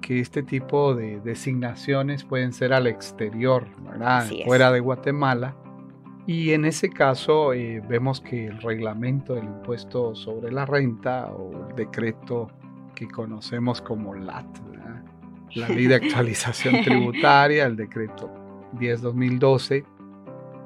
que 0.01 0.21
este 0.21 0.43
tipo 0.43 0.95
de 0.95 1.21
designaciones 1.21 2.25
pueden 2.25 2.53
ser 2.53 2.73
al 2.73 2.87
exterior, 2.87 3.67
¿verdad? 3.83 4.29
Fuera 4.45 4.71
de 4.73 4.81
Guatemala. 4.81 5.55
Y 6.27 6.53
en 6.53 6.65
ese 6.65 6.91
caso 6.91 7.53
eh, 7.53 7.83
vemos 7.89 8.21
que 8.21 8.47
el 8.47 8.61
reglamento 8.61 9.35
del 9.35 9.45
impuesto 9.45 10.15
sobre 10.15 10.53
la 10.53 10.67
renta 10.67 11.33
o 11.33 11.69
el 11.69 11.75
decreto 11.75 12.49
que 12.95 13.09
conocemos 13.09 13.81
como 13.81 14.15
LAT, 14.15 14.47
la 15.55 15.69
Ley 15.69 15.87
de 15.87 15.95
Actualización 15.97 16.83
Tributaria, 16.83 17.67
el 17.67 17.77
decreto 17.77 18.31
10-2012, 18.75 19.85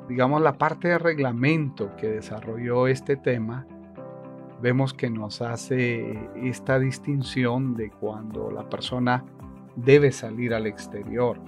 digamos 0.09 0.41
la 0.43 0.59
parte 0.59 0.89
de 0.89 0.99
reglamento 0.99 1.95
que 1.97 2.09
desarrolló 2.09 2.87
este 2.87 3.17
tema, 3.17 3.67
vemos 4.61 4.95
que 4.95 5.11
nos 5.11 5.43
hace 5.43 6.31
esta 6.37 6.79
distinción 6.79 7.75
de 7.75 7.91
cuando 7.91 8.51
la 8.51 8.69
persona 8.69 9.25
debe 9.75 10.13
salir 10.13 10.55
al 10.55 10.67
exterior. 10.67 11.39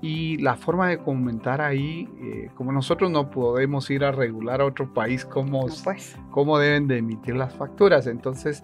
Y 0.00 0.38
la 0.38 0.54
forma 0.54 0.88
de 0.88 0.98
comentar 0.98 1.60
ahí, 1.60 2.08
eh, 2.22 2.50
como 2.54 2.70
nosotros 2.70 3.10
no 3.10 3.30
podemos 3.30 3.90
ir 3.90 4.04
a 4.04 4.12
regular 4.12 4.60
a 4.60 4.66
otro 4.66 4.92
país 4.94 5.24
cómo, 5.24 5.66
pues. 5.82 6.16
cómo 6.30 6.58
deben 6.58 6.86
de 6.86 6.98
emitir 6.98 7.34
las 7.34 7.52
facturas, 7.54 8.06
entonces 8.06 8.62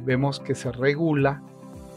vemos 0.00 0.40
que 0.40 0.54
se 0.54 0.72
regula 0.72 1.42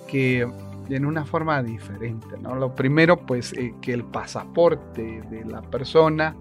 que 0.07 0.47
en 0.89 1.05
una 1.05 1.25
forma 1.25 1.61
diferente. 1.61 2.37
¿no? 2.41 2.55
Lo 2.55 2.73
primero, 2.73 3.17
pues 3.17 3.53
eh, 3.53 3.73
que 3.81 3.93
el 3.93 4.03
pasaporte 4.03 5.21
de 5.29 5.45
la 5.45 5.61
persona 5.61 6.35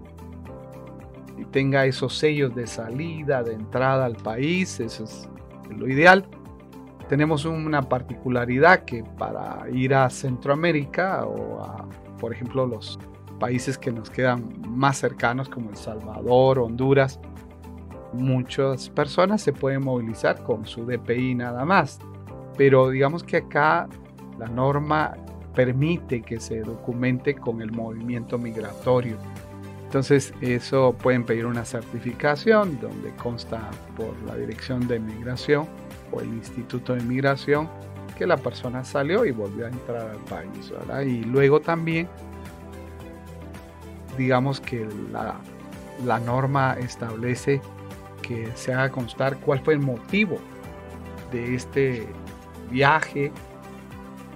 tenga 1.51 1.85
esos 1.85 2.17
sellos 2.17 2.53
de 2.55 2.67
salida, 2.67 3.43
de 3.43 3.53
entrada 3.53 4.05
al 4.05 4.15
país, 4.15 4.79
eso 4.79 5.03
es 5.03 5.29
lo 5.69 5.87
ideal. 5.87 6.25
Tenemos 7.07 7.45
una 7.45 7.83
particularidad 7.83 8.85
que 8.85 9.03
para 9.03 9.65
ir 9.71 9.93
a 9.93 10.09
Centroamérica 10.09 11.25
o 11.25 11.87
por 12.19 12.33
ejemplo, 12.33 12.67
los 12.67 12.99
países 13.39 13.77
que 13.77 13.91
nos 13.91 14.09
quedan 14.09 14.61
más 14.67 14.97
cercanos 14.97 15.49
como 15.49 15.69
El 15.69 15.77
Salvador, 15.77 16.59
Honduras, 16.59 17.19
muchas 18.13 18.89
personas 18.89 19.41
se 19.41 19.53
pueden 19.53 19.83
movilizar 19.83 20.43
con 20.43 20.65
su 20.65 20.85
DPI 20.85 21.35
nada 21.35 21.65
más. 21.65 21.99
Pero 22.57 22.89
digamos 22.89 23.23
que 23.23 23.37
acá 23.37 23.87
la 24.37 24.47
norma 24.47 25.15
permite 25.55 26.21
que 26.21 26.39
se 26.39 26.61
documente 26.61 27.35
con 27.35 27.61
el 27.61 27.71
movimiento 27.71 28.37
migratorio. 28.37 29.17
Entonces, 29.83 30.33
eso 30.39 30.93
pueden 30.93 31.23
pedir 31.23 31.45
una 31.45 31.65
certificación 31.65 32.79
donde 32.79 33.09
consta 33.15 33.71
por 33.97 34.13
la 34.27 34.35
Dirección 34.35 34.87
de 34.87 34.99
Migración 34.99 35.67
o 36.11 36.21
el 36.21 36.27
Instituto 36.27 36.93
de 36.93 37.01
Migración 37.01 37.67
que 38.15 38.27
la 38.27 38.37
persona 38.37 38.83
salió 38.83 39.25
y 39.25 39.31
volvió 39.31 39.65
a 39.65 39.69
entrar 39.69 40.09
al 40.09 40.19
país. 40.25 40.71
Y 41.07 41.23
luego 41.23 41.61
también, 41.61 42.07
digamos 44.17 44.59
que 44.59 44.87
la, 45.11 45.37
la 46.05 46.19
norma 46.19 46.75
establece 46.79 47.61
que 48.29 48.47
se 48.53 48.71
haga 48.71 48.91
constar 48.91 49.37
cuál 49.39 49.59
fue 49.59 49.73
el 49.73 49.79
motivo 49.79 50.37
de 51.31 51.55
este 51.55 52.07
viaje. 52.69 53.31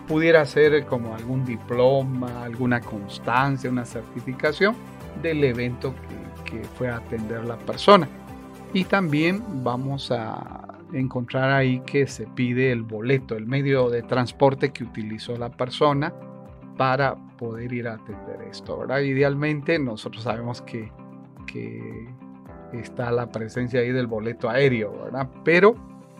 Pudiera 0.07 0.43
ser 0.45 0.85
como 0.87 1.15
algún 1.15 1.45
diploma, 1.45 2.43
alguna 2.43 2.81
constancia, 2.81 3.69
una 3.69 3.85
certificación 3.85 4.75
del 5.21 5.43
evento 5.43 5.93
que, 6.43 6.63
fue 6.75 6.89
a 6.89 6.97
atender 6.97 7.45
la 7.45 7.57
persona. 7.57 8.07
Y 8.73 8.83
también 8.83 9.43
vamos 9.63 10.11
a 10.11 10.67
encontrar 10.91 11.51
ahí 11.51 11.79
que 11.81 12.05
se 12.05 12.27
pide 12.27 12.71
el 12.71 12.83
boleto, 12.83 13.35
el 13.35 13.45
medio 13.47 13.89
de 13.89 14.03
transporte 14.03 14.71
que 14.71 14.83
utilizó 14.83 15.35
la 15.37 15.49
persona 15.49 16.13
para 16.77 17.15
poder 17.37 17.71
ir 17.73 17.87
a 17.87 17.93
atender 17.93 18.41
esto. 18.49 18.77
¿verdad? 18.79 18.99
Idealmente 18.99 19.79
nosotros 19.79 20.23
sabemos 20.23 20.61
que, 20.61 20.91
que 21.47 22.07
está 22.79 23.11
la 23.11 23.27
presencia 23.31 23.81
ahí 23.81 23.91
del 23.91 24.07
boleto 24.07 24.49
aéreo, 24.49 25.03
¿verdad? 25.03 25.29
Pero 25.43 25.75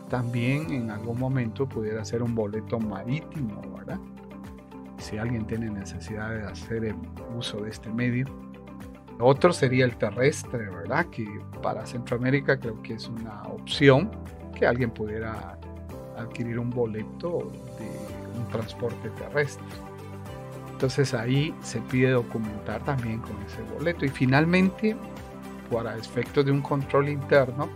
también 0.10 0.72
en 0.72 0.92
algún 0.92 1.20
momento 1.20 1.68
pudiera 1.68 2.04
ser 2.06 2.22
un 2.22 2.36
boleto 2.36 2.80
marítimo, 2.80 3.62
¿verdad? 3.76 4.00
Si 4.98 5.18
alguien 5.18 5.46
tiene 5.46 5.70
necesidad 5.70 6.30
de 6.30 6.44
hacer 6.44 6.96
uso 7.36 7.62
de 7.62 7.70
este 7.70 7.90
medio. 7.90 8.26
Otro 9.20 9.54
sería 9.54 9.86
el 9.86 9.96
terrestre, 9.98 10.70
¿verdad? 10.70 11.06
Que 11.08 11.28
para 11.62 11.86
Centroamérica 11.86 12.60
creo 12.60 12.82
que 12.82 12.94
es 12.94 13.08
una 13.08 13.44
opción 13.44 14.12
que 14.58 14.66
alguien 14.66 14.92
pudiera 14.92 15.58
adquirir 16.18 16.60
un 16.60 16.70
boleto 16.70 17.52
de 17.80 18.40
un 18.40 18.48
transporte 18.50 19.10
terrestre. 19.12 19.66
Entonces 20.72 21.14
ahí 21.14 21.56
se 21.62 21.80
pide 21.80 22.12
documentar 22.12 22.84
también 22.84 23.20
con 23.20 23.32
ese 23.44 23.62
boleto. 23.74 24.06
Y 24.06 24.10
finalmente, 24.10 24.96
para 25.74 25.98
efectos 25.98 26.46
de 26.46 26.52
un 26.52 26.62
control 26.62 27.10
interno, 27.10 27.70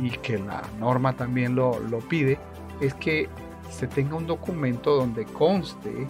y 0.00 0.10
que 0.10 0.38
la 0.38 0.62
norma 0.78 1.12
también 1.12 1.54
lo, 1.54 1.78
lo 1.78 2.00
pide, 2.00 2.38
es 2.80 2.94
que 2.94 3.28
se 3.70 3.86
tenga 3.86 4.16
un 4.16 4.26
documento 4.26 4.96
donde 4.96 5.24
conste 5.24 6.06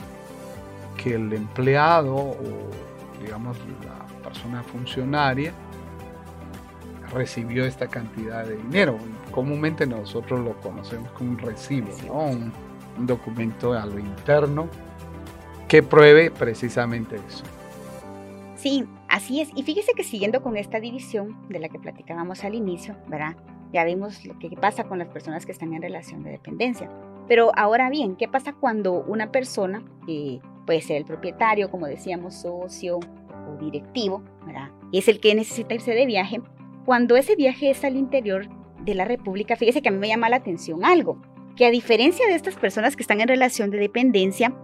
que 0.96 1.14
el 1.14 1.32
empleado 1.32 2.14
o 2.14 2.36
digamos 3.20 3.56
la 3.84 4.22
persona 4.22 4.62
funcionaria 4.62 5.52
recibió 7.12 7.64
esta 7.64 7.86
cantidad 7.86 8.44
de 8.44 8.56
dinero. 8.56 8.96
Comúnmente 9.30 9.86
nosotros 9.86 10.40
lo 10.40 10.56
conocemos 10.60 11.10
como 11.12 11.30
un 11.30 11.38
recibo, 11.38 11.90
un, 12.10 12.52
un 12.98 13.06
documento 13.06 13.72
a 13.72 13.86
lo 13.86 13.98
interno 13.98 14.68
que 15.68 15.82
pruebe 15.82 16.30
precisamente 16.30 17.16
eso. 17.16 17.44
Sí, 18.56 18.86
así 19.14 19.40
es. 19.40 19.50
Y 19.54 19.62
fíjese 19.62 19.92
que 19.96 20.02
siguiendo 20.02 20.42
con 20.42 20.56
esta 20.56 20.80
división 20.80 21.46
de 21.48 21.60
la 21.60 21.68
que 21.68 21.78
platicábamos 21.78 22.44
al 22.44 22.54
inicio, 22.54 22.96
¿verdad? 23.06 23.36
Ya 23.72 23.84
vimos 23.84 24.24
lo 24.24 24.38
que 24.38 24.50
pasa 24.50 24.84
con 24.84 24.98
las 24.98 25.08
personas 25.08 25.46
que 25.46 25.52
están 25.52 25.72
en 25.72 25.82
relación 25.82 26.22
de 26.24 26.30
dependencia. 26.30 26.90
Pero 27.28 27.52
ahora 27.56 27.90
bien, 27.90 28.16
¿qué 28.16 28.28
pasa 28.28 28.52
cuando 28.52 29.04
una 29.04 29.30
persona, 29.30 29.84
que 30.06 30.40
puede 30.66 30.80
ser 30.80 30.96
el 30.96 31.04
propietario, 31.04 31.70
como 31.70 31.86
decíamos, 31.86 32.34
socio, 32.34 32.98
o 32.98 33.56
directivo, 33.56 34.22
¿verdad? 34.46 34.70
es 34.92 35.08
el 35.08 35.20
que 35.20 35.34
necesita 35.34 35.74
irse 35.74 35.92
de 35.92 36.06
viaje. 36.06 36.40
Cuando 36.84 37.16
ese 37.16 37.36
viaje 37.36 37.70
es 37.70 37.84
al 37.84 37.96
interior 37.96 38.48
de 38.84 38.94
la 38.94 39.04
República, 39.04 39.56
fíjese 39.56 39.82
que 39.82 39.88
a 39.88 39.92
mí 39.92 39.98
me 39.98 40.08
llama 40.08 40.28
la 40.28 40.36
atención 40.36 40.84
algo, 40.84 41.20
que 41.56 41.66
a 41.66 41.70
diferencia 41.70 42.26
de 42.26 42.34
estas 42.34 42.56
personas 42.56 42.96
que 42.96 43.02
están 43.02 43.20
en 43.20 43.28
relación 43.28 43.70
de 43.70 43.78
dependencia, 43.78 44.54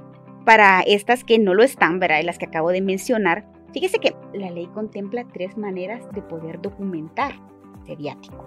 para 0.44 0.80
estas 0.80 1.24
que 1.24 1.38
no 1.38 1.54
lo 1.54 1.62
están, 1.62 2.00
¿verdad? 2.00 2.22
las 2.24 2.38
que 2.38 2.46
acabo 2.46 2.70
de 2.70 2.80
mencionar, 2.80 3.44
fíjese 3.72 3.98
que 3.98 4.14
la 4.34 4.50
ley 4.50 4.66
contempla 4.68 5.24
tres 5.32 5.56
maneras 5.56 6.10
de 6.12 6.22
poder 6.22 6.60
documentar 6.60 7.32
ese 7.82 7.96
viático. 7.96 8.44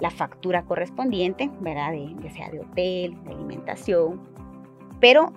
La 0.00 0.10
factura 0.10 0.64
correspondiente, 0.64 1.50
¿verdad? 1.60 1.92
De, 1.92 2.14
ya 2.22 2.30
sea 2.30 2.50
de 2.50 2.60
hotel, 2.60 3.22
de 3.24 3.30
alimentación, 3.30 4.20
pero 5.00 5.32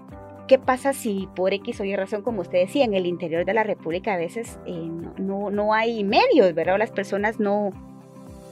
¿Qué 0.47 0.59
pasa 0.59 0.93
si 0.93 1.27
por 1.35 1.53
X 1.53 1.81
o 1.81 1.85
Y 1.85 1.95
razón, 1.95 2.21
como 2.21 2.41
usted 2.41 2.59
decía, 2.59 2.85
en 2.85 2.93
el 2.93 3.07
interior 3.07 3.45
de 3.45 3.53
la 3.55 3.63
República 3.63 4.13
a 4.13 4.17
veces 4.17 4.59
eh, 4.67 4.89
no, 5.17 5.49
no, 5.49 5.73
hay 5.73 6.03
medios, 6.03 6.53
¿verdad? 6.53 6.77
las 6.77 6.91
personas 6.91 7.39
no, 7.39 7.71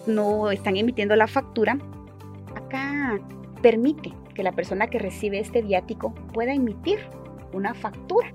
no 0.08 0.50
están 0.50 0.76
emitiendo 0.76 1.16
la 1.16 1.28
factura. 1.28 1.78
Acá 2.56 3.20
permite 3.62 4.12
que 4.34 4.42
la 4.42 4.54
persona 4.54 4.88
que 4.88 4.98
recibe 4.98 5.38
este 5.38 5.62
viático 5.62 6.16
pueda 6.34 6.54
emitir 6.54 6.98
una 7.54 7.76
factura, 7.76 8.32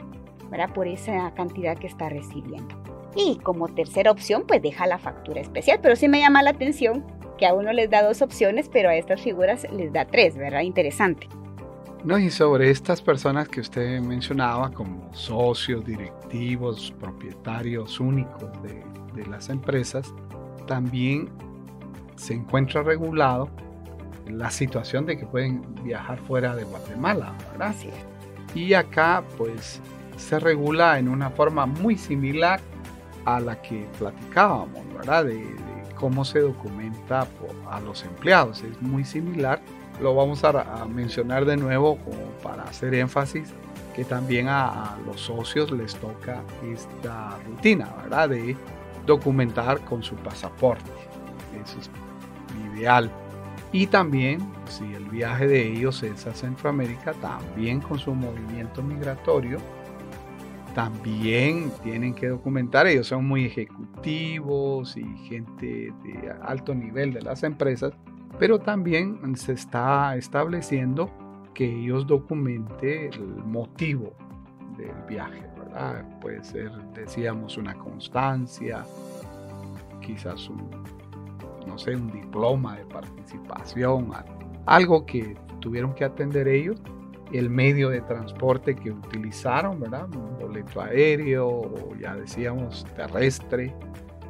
¿verdad? 0.50 0.72
Por 0.72 0.86
esa 0.86 1.32
cantidad 1.34 1.76
que 1.76 1.86
está 1.86 2.08
recibiendo. 2.08 2.74
Y 3.14 3.36
como 3.38 3.68
tercera 3.68 4.10
opción, 4.10 4.44
pues 4.46 4.62
deja 4.62 4.86
la 4.86 4.98
factura 4.98 5.40
especial. 5.40 5.80
Pero 5.82 5.96
sí 5.96 6.08
me 6.08 6.20
llama 6.20 6.42
la 6.42 6.50
atención 6.50 7.04
que 7.38 7.46
a 7.46 7.54
uno 7.54 7.72
les 7.72 7.88
da 7.90 8.02
dos 8.02 8.20
opciones, 8.22 8.68
pero 8.68 8.90
a 8.90 8.96
estas 8.96 9.20
figuras 9.22 9.66
les 9.72 9.92
da 9.92 10.04
tres, 10.04 10.36
¿verdad? 10.36 10.60
Interesante. 10.60 11.28
No, 12.04 12.16
y 12.18 12.30
sobre 12.30 12.70
estas 12.70 13.02
personas 13.02 13.48
que 13.48 13.60
usted 13.60 14.00
mencionaba 14.00 14.70
como 14.70 15.12
socios, 15.12 15.84
directivos, 15.84 16.92
propietarios 17.00 17.98
únicos 17.98 18.50
de, 18.62 18.84
las 19.28 19.48
empresas, 19.48 20.14
también 20.68 21.28
se 22.14 22.34
encuentra 22.34 22.84
regulado 22.84 23.50
la 24.28 24.48
situación 24.48 25.06
de 25.06 25.18
que 25.18 25.26
pueden 25.26 25.60
viajar 25.82 26.18
fuera 26.20 26.54
de 26.54 26.62
Guatemala, 26.62 27.34
¿verdad? 27.50 27.74
Y 28.54 28.74
acá 28.74 29.24
pues 29.36 29.80
se 30.18 30.38
regula 30.38 30.98
en 30.98 31.08
una 31.08 31.30
forma 31.30 31.64
muy 31.66 31.96
similar 31.96 32.60
a 33.24 33.40
la 33.40 33.60
que 33.62 33.86
platicábamos, 33.98 34.82
¿verdad? 34.94 35.24
De, 35.24 35.44
cómo 35.94 36.24
se 36.24 36.38
documenta 36.38 37.26
a 37.68 37.80
los 37.80 38.04
empleados. 38.04 38.62
Es 38.62 38.80
muy 38.80 39.04
similar 39.04 39.60
lo 40.00 40.14
vamos 40.14 40.44
a, 40.44 40.86
mencionar 40.86 41.44
de 41.44 41.56
nuevo 41.56 41.96
como 41.98 42.22
para 42.42 42.62
hacer 42.64 42.94
énfasis 42.94 43.52
que 43.94 44.04
también 44.04 44.46
a, 44.48 44.96
los 45.04 45.20
socios 45.20 45.72
les 45.72 45.94
toca 45.96 46.40
esta 46.72 47.36
rutina, 47.46 47.88
¿verdad? 48.02 48.28
De 48.28 48.56
documentar 49.06 49.80
con 49.80 50.02
su 50.02 50.14
pasaporte. 50.16 50.90
Eso 51.60 51.78
es 51.80 51.90
ideal. 52.72 53.10
Y 53.72 53.88
también, 53.88 54.40
si 54.68 54.94
el 54.94 55.04
viaje 55.06 55.48
de 55.48 55.72
ellos 55.72 56.02
es 56.02 56.26
a 56.26 56.32
Centroamérica, 56.32 57.12
también 57.14 57.80
con 57.80 57.98
su 57.98 58.14
movimiento 58.14 58.82
migratorio, 58.82 59.58
también 60.78 61.72
tienen 61.82 62.14
que 62.14 62.28
documentar. 62.28 62.86
Ellos 62.86 63.08
son 63.08 63.26
muy 63.26 63.46
ejecutivos 63.46 64.96
y 64.96 65.04
gente 65.28 65.92
de 66.04 66.32
alto 66.40 66.72
nivel 66.72 67.12
de 67.12 67.20
las 67.20 67.42
empresas 67.42 67.92
pero 68.38 68.60
también 68.60 69.36
se 69.36 69.52
está 69.52 70.16
estableciendo 70.16 71.10
que 71.54 71.64
ellos 71.64 72.06
documente 72.06 73.08
el 73.08 73.44
motivo 73.44 74.12
del 74.76 74.94
viaje. 75.08 75.42
Puede 76.20 76.44
ser, 76.44 76.70
decíamos, 76.94 77.56
una 77.56 77.74
constancia, 77.74 78.84
quizás 80.00 80.48
no 81.66 81.76
sé, 81.76 81.96
un 81.96 82.12
diploma 82.12 82.76
de 82.76 82.84
participación, 82.84 84.12
algo 84.66 85.04
que 85.04 85.36
tuvieron 85.60 85.92
que 85.94 86.04
atender 86.04 86.46
ellos, 86.46 86.80
el 87.32 87.50
medio 87.50 87.90
de 87.90 88.00
transporte 88.00 88.74
que 88.74 88.90
utilizaron, 88.90 89.80
¿verdad? 89.80 90.08
Un 90.14 90.38
boleto 90.38 90.80
aéreo, 90.80 91.94
ya 92.00 92.14
decíamos 92.14 92.86
terrestre, 92.96 93.74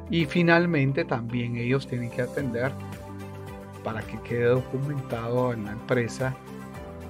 y 0.09 0.25
finalmente 0.25 1.05
también 1.05 1.55
ellos 1.55 1.87
tienen 1.87 2.09
que 2.09 2.23
atender 2.23 2.71
para 3.83 4.01
que 4.01 4.19
quede 4.21 4.45
documentado 4.45 5.53
en 5.53 5.65
la 5.65 5.71
empresa 5.71 6.35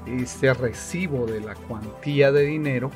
ese 0.05 0.53
recibo 0.53 1.25
de 1.25 1.41
la 1.41 1.55
cuantía 1.55 2.31
de 2.31 2.43
dinero, 2.43 2.89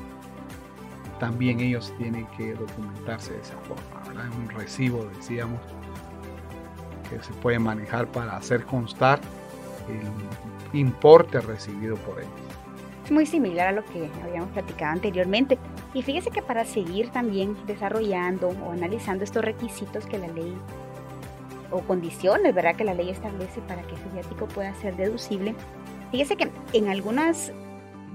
también 1.19 1.59
ellos 1.59 1.93
tienen 1.97 2.27
que 2.37 2.53
documentarse 2.53 3.33
de 3.33 3.41
esa 3.41 3.57
forma, 3.59 4.07
¿verdad? 4.07 4.25
Un 4.37 4.49
recibo, 4.49 5.05
decíamos, 5.15 5.61
que 7.09 7.21
se 7.23 7.33
puede 7.33 7.59
manejar 7.59 8.07
para 8.07 8.35
hacer 8.35 8.65
constar 8.65 9.19
el 9.87 10.77
importe 10.77 11.39
recibido 11.39 11.95
por 11.97 12.19
ellos. 12.19 12.31
Es 13.03 13.11
muy 13.11 13.25
similar 13.25 13.67
a 13.67 13.71
lo 13.73 13.83
que 13.83 14.09
habíamos 14.23 14.49
platicado 14.51 14.93
anteriormente. 14.93 15.57
Y 15.93 16.01
fíjese 16.01 16.31
que 16.31 16.41
para 16.41 16.63
seguir 16.63 17.09
también 17.09 17.57
desarrollando 17.67 18.49
o 18.65 18.71
analizando 18.71 19.23
estos 19.23 19.43
requisitos 19.43 20.05
que 20.05 20.17
la 20.17 20.27
ley 20.27 20.55
o 21.69 21.81
condiciones, 21.81 22.55
¿verdad? 22.55 22.75
Que 22.75 22.85
la 22.85 22.93
ley 22.93 23.09
establece 23.09 23.59
para 23.61 23.81
que 23.81 23.95
ese 23.95 24.07
viático 24.13 24.47
pueda 24.47 24.73
ser 24.75 24.95
deducible. 24.95 25.53
Fíjese 26.11 26.37
que 26.37 26.49
en 26.71 26.87
algunas, 26.87 27.51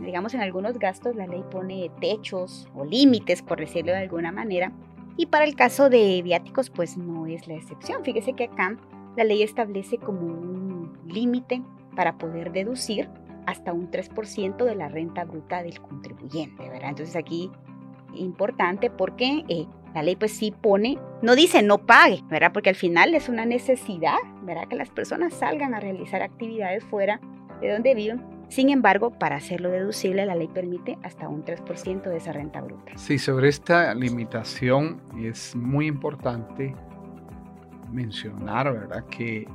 digamos, 0.00 0.32
en 0.32 0.40
algunos 0.40 0.78
gastos 0.78 1.16
la 1.16 1.26
ley 1.26 1.44
pone 1.50 1.90
techos 2.00 2.68
o 2.74 2.84
límites, 2.84 3.42
por 3.42 3.58
decirlo 3.58 3.92
de 3.92 3.98
alguna 3.98 4.32
manera. 4.32 4.72
Y 5.16 5.26
para 5.26 5.44
el 5.44 5.56
caso 5.56 5.90
de 5.90 6.22
viáticos, 6.22 6.70
pues 6.70 6.96
no 6.96 7.26
es 7.26 7.46
la 7.46 7.54
excepción. 7.54 8.04
Fíjese 8.04 8.32
que 8.34 8.44
acá 8.44 8.76
la 9.16 9.24
ley 9.24 9.42
establece 9.42 9.98
como 9.98 10.20
un 10.20 10.96
límite 11.06 11.60
para 11.96 12.16
poder 12.16 12.52
deducir 12.52 13.10
hasta 13.48 13.72
un 13.72 13.90
3% 13.90 14.62
de 14.62 14.74
la 14.74 14.88
renta 14.88 15.24
bruta 15.24 15.62
del 15.62 15.80
contribuyente, 15.80 16.68
¿verdad? 16.68 16.90
Entonces 16.90 17.16
aquí 17.16 17.50
importante 18.12 18.90
porque 18.90 19.42
eh, 19.48 19.66
la 19.94 20.02
ley 20.02 20.16
pues 20.16 20.32
sí 20.32 20.50
pone, 20.52 20.98
no 21.22 21.34
dice 21.34 21.62
no 21.62 21.78
pague, 21.78 22.22
¿verdad? 22.28 22.52
Porque 22.52 22.68
al 22.68 22.76
final 22.76 23.14
es 23.14 23.30
una 23.30 23.46
necesidad, 23.46 24.18
¿verdad? 24.42 24.68
Que 24.68 24.76
las 24.76 24.90
personas 24.90 25.32
salgan 25.32 25.72
a 25.72 25.80
realizar 25.80 26.20
actividades 26.20 26.84
fuera 26.84 27.22
de 27.62 27.72
donde 27.72 27.94
viven. 27.94 28.22
Sin 28.48 28.68
embargo, 28.68 29.18
para 29.18 29.36
hacerlo 29.36 29.70
deducible, 29.70 30.26
la 30.26 30.34
ley 30.34 30.48
permite 30.48 30.98
hasta 31.02 31.26
un 31.26 31.42
3% 31.42 32.02
de 32.02 32.16
esa 32.18 32.32
renta 32.32 32.60
bruta. 32.60 32.92
Sí, 32.96 33.18
sobre 33.18 33.48
esta 33.48 33.94
limitación 33.94 35.00
es 35.18 35.56
muy 35.56 35.86
importante 35.86 36.74
mencionar, 37.90 38.70
¿verdad? 38.70 39.06
Que 39.06 39.48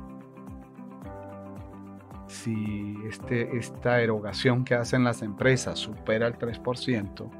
si 2.34 2.96
este, 3.08 3.56
esta 3.56 4.00
erogación 4.00 4.64
que 4.64 4.74
hacen 4.74 5.04
las 5.04 5.22
empresas 5.22 5.78
supera 5.78 6.26
el 6.26 6.38
3%, 6.38 7.30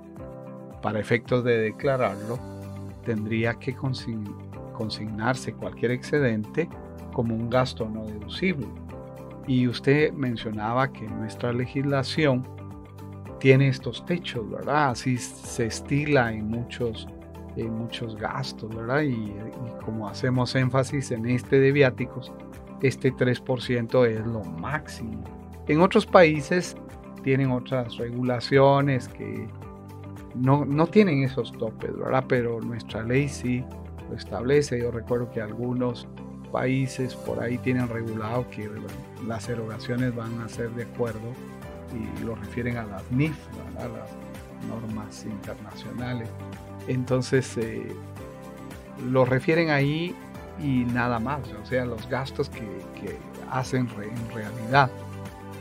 para 0.81 1.01
efectos 1.01 1.43
de 1.45 1.59
declararlo, 1.59 2.39
tendría 3.05 3.55
que 3.55 3.75
consignarse 3.75 5.55
cualquier 5.55 5.93
excedente 5.93 6.69
como 7.13 7.35
un 7.35 7.49
gasto 7.49 7.89
no 7.89 8.05
deducible. 8.05 8.67
Y 9.47 9.67
usted 9.67 10.13
mencionaba 10.13 10.93
que 10.93 11.07
nuestra 11.09 11.53
legislación 11.53 12.47
tiene 13.41 13.69
estos 13.69 14.05
techos, 14.05 14.51
¿verdad? 14.51 14.91
Así 14.91 15.17
se 15.17 15.67
estila 15.67 16.33
en 16.33 16.49
muchos, 16.49 17.09
en 17.57 17.73
muchos 17.75 18.17
gastos, 18.17 18.75
¿verdad? 18.75 19.03
Y, 19.03 19.13
y 19.13 19.85
como 19.85 20.09
hacemos 20.09 20.55
énfasis 20.55 21.11
en 21.13 21.27
este 21.27 21.61
de 21.61 21.73
viáticos, 21.73 22.33
este 22.85 23.13
3% 23.15 24.07
es 24.07 24.27
lo 24.27 24.45
máximo. 24.45 25.25
En 25.69 25.81
otros 25.81 26.05
países 26.05 26.77
tienen 27.23 27.51
otras 27.51 27.97
regulaciones 27.97 29.09
que 29.09 29.49
no, 30.35 30.67
no 30.67 30.87
tienen 30.87 31.23
esos 31.23 31.51
topes, 31.53 31.97
¿verdad? 31.97 32.27
Pero 32.29 32.61
nuestra 32.61 33.03
ley 33.03 33.29
sí 33.29 33.65
lo 34.11 34.17
establece. 34.17 34.79
Yo 34.79 34.91
recuerdo 34.91 35.31
que 35.31 35.41
algunos 35.41 36.07
países 36.53 37.15
por 37.15 37.43
ahí 37.43 37.57
tienen 37.57 37.89
regulado 37.89 38.49
que 38.51 38.71
las 39.27 39.49
erogaciones 39.49 40.15
van 40.15 40.39
a 40.43 40.49
ser 40.51 40.71
de 40.73 40.83
acuerdo 40.83 41.33
y 41.95 42.23
lo 42.23 42.35
refieren 42.35 42.77
a 42.77 42.85
las 42.85 43.11
NIF, 43.11 43.37
a 43.79 43.89
las 43.89 44.11
normas 44.69 45.25
internacionales. 45.25 46.29
Entonces, 46.87 47.57
eh, 47.57 47.89
lo 49.11 49.25
refieren 49.25 49.71
ahí 49.71 50.15
y 50.61 50.85
nada 50.85 51.19
más, 51.19 51.41
o 51.53 51.67
sea, 51.67 51.85
los 51.85 52.09
gastos 52.09 52.49
que, 52.49 52.65
hacen 53.51 53.89
en 54.03 54.35
realidad. 54.35 54.91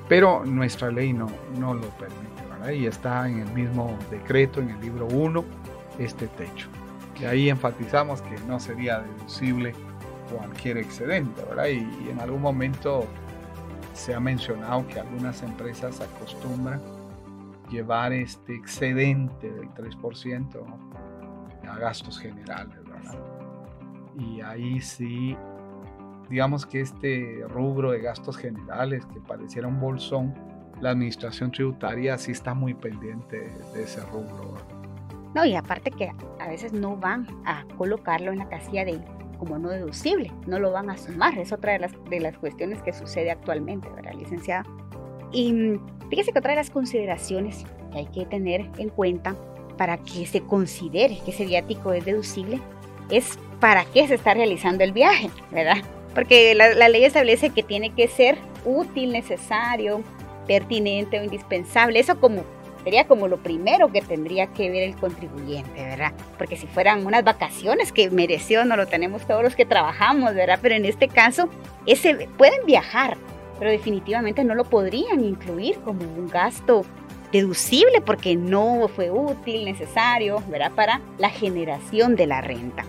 Pero 0.07 0.43
nuestra 0.45 0.89
ley 0.89 1.13
no, 1.13 1.27
no 1.59 1.73
lo 1.73 1.87
permite, 1.89 2.41
¿verdad? 2.49 2.71
Y 2.71 2.87
está 2.87 3.27
en 3.29 3.39
el 3.39 3.51
mismo 3.51 3.95
decreto, 4.09 4.61
en 4.61 4.69
el 4.69 4.81
libro 4.81 5.07
1, 5.07 5.43
este 5.99 6.27
techo. 6.29 6.67
Y 7.19 7.25
ahí 7.25 7.49
enfatizamos 7.49 8.21
que 8.21 8.35
no 8.47 8.59
sería 8.59 9.01
deducible 9.01 9.73
cualquier 10.35 10.77
excedente, 10.77 11.43
¿verdad? 11.43 11.67
Y, 11.67 12.05
y 12.05 12.09
en 12.09 12.19
algún 12.19 12.41
momento 12.41 13.05
se 13.93 14.15
ha 14.15 14.19
mencionado 14.19 14.87
que 14.87 14.99
algunas 14.99 15.43
empresas 15.43 16.01
acostumbran 16.01 16.81
llevar 17.69 18.13
este 18.13 18.55
excedente 18.55 19.51
del 19.51 19.69
3% 19.73 20.65
a 21.67 21.77
gastos 21.77 22.19
generales, 22.19 22.77
¿verdad? 22.85 23.32
Y 24.17 24.41
ahí 24.41 24.79
sí, 24.81 25.35
digamos 26.29 26.65
que 26.65 26.81
este 26.81 27.43
rubro 27.49 27.91
de 27.91 28.01
gastos 28.01 28.37
generales 28.37 29.05
que 29.07 29.19
pareciera 29.19 29.67
un 29.67 29.79
bolsón, 29.79 30.33
la 30.81 30.91
administración 30.91 31.51
tributaria 31.51 32.17
sí 32.17 32.31
está 32.31 32.53
muy 32.53 32.73
pendiente 32.73 33.49
de 33.73 33.83
ese 33.83 34.01
rubro. 34.07 34.57
No, 35.33 35.45
y 35.45 35.55
aparte 35.55 35.89
que 35.89 36.11
a 36.39 36.47
veces 36.47 36.73
no 36.73 36.95
van 36.95 37.27
a 37.45 37.65
colocarlo 37.77 38.31
en 38.31 38.39
la 38.39 38.49
casilla 38.49 38.85
de 38.85 38.99
como 39.39 39.57
no 39.57 39.69
deducible, 39.69 40.31
no 40.47 40.59
lo 40.59 40.71
van 40.71 40.89
a 40.89 40.97
sumar, 40.97 41.37
es 41.37 41.51
otra 41.51 41.73
de 41.73 41.79
las, 41.79 41.91
de 42.09 42.19
las 42.19 42.37
cuestiones 42.37 42.81
que 42.81 42.93
sucede 42.93 43.31
actualmente, 43.31 43.89
¿verdad, 43.89 44.13
licenciada? 44.13 44.63
Y 45.33 45.79
fíjese 46.09 46.31
que 46.31 46.39
otra 46.39 46.51
de 46.51 46.57
las 46.57 46.69
consideraciones 46.69 47.65
que 47.91 47.97
hay 47.97 48.05
que 48.05 48.25
tener 48.25 48.69
en 48.77 48.89
cuenta 48.89 49.35
para 49.77 49.97
que 49.97 50.25
se 50.27 50.41
considere 50.41 51.19
que 51.25 51.31
ese 51.31 51.45
viático 51.45 51.91
es 51.91 52.05
deducible 52.05 52.61
es 53.09 53.37
para 53.63 53.85
qué 53.85 54.05
se 54.09 54.15
está 54.15 54.33
realizando 54.33 54.83
el 54.83 54.91
viaje, 54.91 55.29
¿verdad? 55.49 55.77
Porque 56.13 56.53
la, 56.53 56.89
ley 56.89 57.05
establece 57.05 57.51
que 57.51 57.63
tiene 57.63 57.91
que 57.91 58.09
ser 58.09 58.37
útil, 58.65 59.13
necesario, 59.13 60.03
pertinente 60.45 61.17
o 61.17 61.23
indispensable. 61.23 61.97
Eso 61.97 62.19
como 62.19 62.43
sería 62.83 63.07
como 63.07 63.29
lo 63.29 63.37
primero 63.41 63.89
que 63.89 64.01
tendría 64.01 64.47
que 64.47 64.69
ver 64.69 64.83
el 64.83 64.97
contribuyente, 64.97 65.81
¿verdad? 65.81 66.11
Porque 66.37 66.57
si 66.57 66.67
fueran 66.67 67.05
unas 67.05 67.23
vacaciones 67.23 67.93
que 67.93 68.09
mereció, 68.09 68.65
no 68.65 68.75
lo 68.75 68.85
tenemos 68.87 69.25
todos 69.25 69.41
los 69.41 69.55
que 69.55 69.65
trabajamos, 69.65 70.35
¿verdad? 70.35 70.59
Pero 70.61 70.75
en 70.75 70.83
este 70.83 71.07
caso, 71.07 71.47
ese, 71.85 72.27
pueden 72.37 72.65
viajar, 72.65 73.15
pero 73.59 73.71
definitivamente 73.71 74.43
no 74.43 74.55
lo 74.55 74.65
podrían 74.65 75.23
incluir 75.23 75.77
como 75.85 76.01
un 76.01 76.27
gasto 76.27 76.83
deducible 77.31 78.01
porque 78.01 78.35
no 78.35 78.89
fue 78.89 79.09
útil, 79.09 79.63
necesario, 79.63 80.43
¿verdad? 80.49 80.73
Para 80.73 80.99
la 81.17 81.29
generación 81.29 82.17
de 82.17 82.27
la 82.27 82.41
renta 82.41 82.83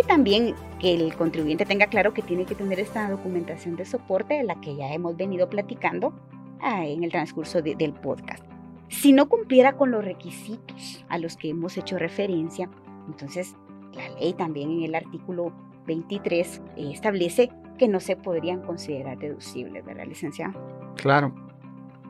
y 0.00 0.06
también 0.06 0.54
que 0.78 0.94
el 0.94 1.14
contribuyente 1.16 1.64
tenga 1.64 1.86
claro 1.86 2.14
que 2.14 2.22
tiene 2.22 2.44
que 2.44 2.54
tener 2.54 2.78
esta 2.78 3.10
documentación 3.10 3.76
de 3.76 3.84
soporte 3.84 4.34
de 4.34 4.44
la 4.44 4.60
que 4.60 4.76
ya 4.76 4.92
hemos 4.92 5.16
venido 5.16 5.48
platicando 5.48 6.12
ah, 6.60 6.86
en 6.86 7.04
el 7.04 7.10
transcurso 7.10 7.62
del 7.62 7.92
podcast. 7.94 8.44
Si 8.88 9.12
no 9.12 9.28
cumpliera 9.28 9.74
con 9.74 9.90
los 9.90 10.04
requisitos 10.04 11.04
a 11.08 11.18
los 11.18 11.36
que 11.36 11.50
hemos 11.50 11.76
hecho 11.76 11.98
referencia, 11.98 12.70
entonces 13.06 13.54
la 13.94 14.08
ley 14.20 14.32
también 14.34 14.70
en 14.70 14.84
el 14.84 14.94
artículo 14.94 15.52
23 15.86 16.62
eh, 16.76 16.90
establece 16.92 17.50
que 17.78 17.88
no 17.88 18.00
se 18.00 18.16
podrían 18.16 18.62
considerar 18.62 19.18
deducibles, 19.18 19.84
¿verdad, 19.84 20.06
licenciado? 20.06 20.52
Claro. 20.96 21.34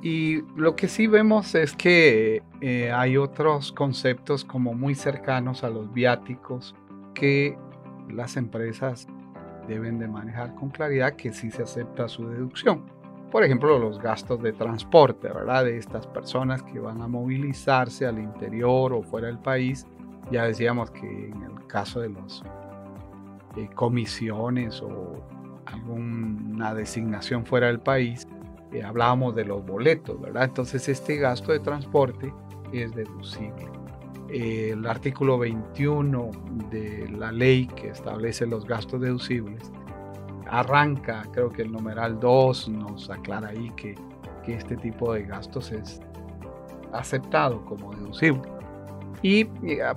Y 0.03 0.43
lo 0.57 0.77
que 0.77 0.87
sí 0.87 1.09
vemos 1.09 1.55
es 1.55 1.75
que 1.75 2.43
eh, 2.61 2.93
hay 2.93 3.17
otros 3.17 3.73
conceptos 3.73 4.45
como 4.45 4.75
muy 4.75 4.95
cercanos 4.95 5.65
a 5.65 5.71
los 5.71 5.93
viáticos 5.93 6.77
que 7.15 7.59
las 8.11 8.37
empresas 8.37 9.07
deben 9.67 9.99
de 9.99 10.09
manejar 10.09 10.55
con 10.55 10.71
claridad 10.71 11.15
que 11.15 11.33
sí 11.33 11.51
se 11.51 11.63
acepta 11.63 12.09
su 12.09 12.29
deducción. 12.29 12.85
Por 13.31 13.45
ejemplo, 13.45 13.79
los 13.79 13.99
gastos 13.99 14.43
de 14.43 14.53
transporte, 14.53 15.29
¿verdad? 15.29 15.65
De 15.65 15.77
estas 15.77 16.07
personas 16.07 16.63
que 16.63 16.81
van 16.81 17.03
a 17.03 17.09
movilizarse 17.09 18.07
al 18.07 18.19
interior 18.19 18.93
o 18.95 19.03
fuera 19.03 19.27
del 19.27 19.39
país. 19.39 19.87
Ya 20.31 20.45
decíamos 20.45 20.91
que 20.91 21.29
en 21.29 21.43
el 21.43 21.67
caso 21.67 22.01
de 22.01 22.09
las 22.09 22.43
eh, 23.57 23.69
comisiones 23.75 24.81
o 24.83 25.23
alguna 25.67 26.75
designación 26.75 27.45
fuera 27.45 27.67
del 27.67 27.81
país, 27.81 28.27
eh, 28.73 28.83
hablábamos 28.83 29.35
de 29.35 29.45
los 29.45 29.65
boletos, 29.65 30.19
¿verdad? 30.21 30.45
Entonces 30.45 30.89
este 30.89 31.17
gasto 31.17 31.53
de 31.53 31.61
transporte 31.61 32.33
es 32.73 32.95
deducible 32.95 33.78
el 34.31 34.87
artículo 34.87 35.39
21 35.39 36.31
de 36.71 37.09
la 37.17 37.33
ley 37.33 37.67
que 37.67 37.89
establece 37.89 38.47
los 38.47 38.67
gastos 38.67 39.01
deducibles, 39.01 39.73
arranca, 40.49 41.27
creo 41.33 41.51
que 41.51 41.63
el 41.63 41.73
numeral 41.73 42.19
2 42.21 42.69
nos 42.69 43.11
aclara 43.11 43.49
ahí 43.49 43.71
que, 43.77 43.95
que 44.45 44.55
este 44.55 44.77
tipo 44.77 45.13
de 45.13 45.25
gastos 45.25 45.73
es 45.73 46.01
aceptado 46.93 47.65
como 47.65 47.95
deducible. 47.95 48.59
Y 49.21 49.47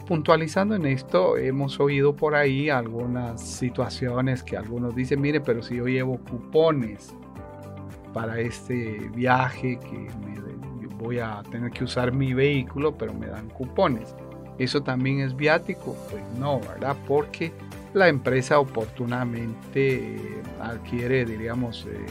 puntualizando 0.07 0.75
en 0.75 0.85
esto, 0.87 1.37
hemos 1.37 1.79
oído 1.79 2.15
por 2.15 2.33
ahí 2.33 2.69
algunas 2.69 3.39
situaciones 3.39 4.41
que 4.41 4.57
algunos 4.57 4.95
dicen, 4.95 5.21
mire, 5.21 5.39
pero 5.39 5.61
si 5.61 5.75
yo 5.75 5.85
llevo 5.85 6.17
cupones 6.29 7.15
para 8.13 8.39
este 8.39 9.09
viaje 9.13 9.77
que 9.79 10.07
voy 11.01 11.19
a 11.19 11.41
tener 11.51 11.71
que 11.71 11.83
usar 11.83 12.11
mi 12.11 12.33
vehículo, 12.33 12.95
pero 12.97 13.13
me 13.13 13.27
dan 13.27 13.49
cupones. 13.49 14.15
¿Eso 14.57 14.83
también 14.83 15.19
es 15.21 15.35
viático? 15.35 15.95
Pues 16.09 16.23
no, 16.37 16.59
¿verdad? 16.59 16.95
Porque 17.07 17.51
la 17.93 18.07
empresa 18.07 18.59
oportunamente 18.59 20.15
eh, 20.15 20.43
adquiere, 20.61 21.25
diríamos, 21.25 21.87
eh, 21.89 22.05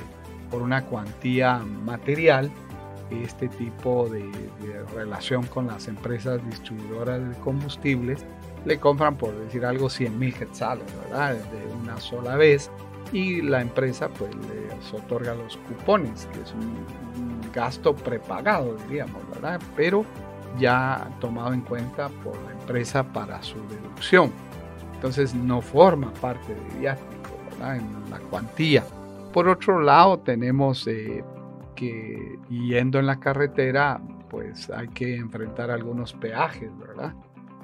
por 0.50 0.62
una 0.62 0.85
cuantía 0.85 1.59
material 1.59 2.50
este 3.11 3.48
tipo 3.48 4.09
de, 4.09 4.31
relación 4.94 5.44
con 5.46 5.66
las 5.66 5.88
empresas 5.88 6.44
distribuidoras 6.46 7.29
de 7.29 7.35
combustibles. 7.37 8.24
Le 8.64 8.79
compran, 8.79 9.16
por 9.16 9.35
decir 9.37 9.64
algo, 9.64 9.88
100 9.88 10.18
mil 10.18 10.35
quetzales, 10.35 10.85
¿verdad? 11.03 11.35
De 11.35 11.74
una 11.74 11.98
sola 12.00 12.37
vez. 12.37 12.70
Y 13.12 13.42
la 13.42 13.61
empresa 13.61 14.09
pues 14.09 14.31
les 14.81 14.95
otorga 14.95 15.35
los 15.35 15.57
cupones, 15.59 16.27
que 16.33 16.40
es 16.40 16.53
un 16.55 17.51
gasto 17.53 17.95
prepagado, 17.95 18.77
diríamos, 18.88 19.23
¿verdad? 19.31 19.61
Pero 19.77 20.05
ya 20.59 21.09
tomado 21.21 21.53
en 21.53 21.61
cuenta 21.61 22.09
por 22.25 22.35
la 22.43 22.53
empresa 22.53 23.05
para 23.05 23.43
su 23.43 23.57
deducción. 23.69 24.33
Entonces 24.95 25.35
no 25.35 25.61
forma 25.61 26.12
parte 26.14 26.55
de 26.55 26.79
viático, 26.79 27.31
¿verdad? 27.51 27.77
En 27.77 28.11
la 28.11 28.19
cuantía. 28.19 28.85
Por 29.33 29.49
otro 29.49 29.81
lado, 29.81 30.19
tenemos 30.19 30.87
eh, 30.87 31.25
que 31.75 32.38
yendo 32.49 32.99
en 32.99 33.07
la 33.07 33.21
carretera, 33.21 34.01
pues 34.29 34.71
hay 34.71 34.88
que 34.88 35.16
enfrentar 35.16 35.71
algunos 35.71 36.12
peajes, 36.14 36.71
¿verdad? 36.79 37.14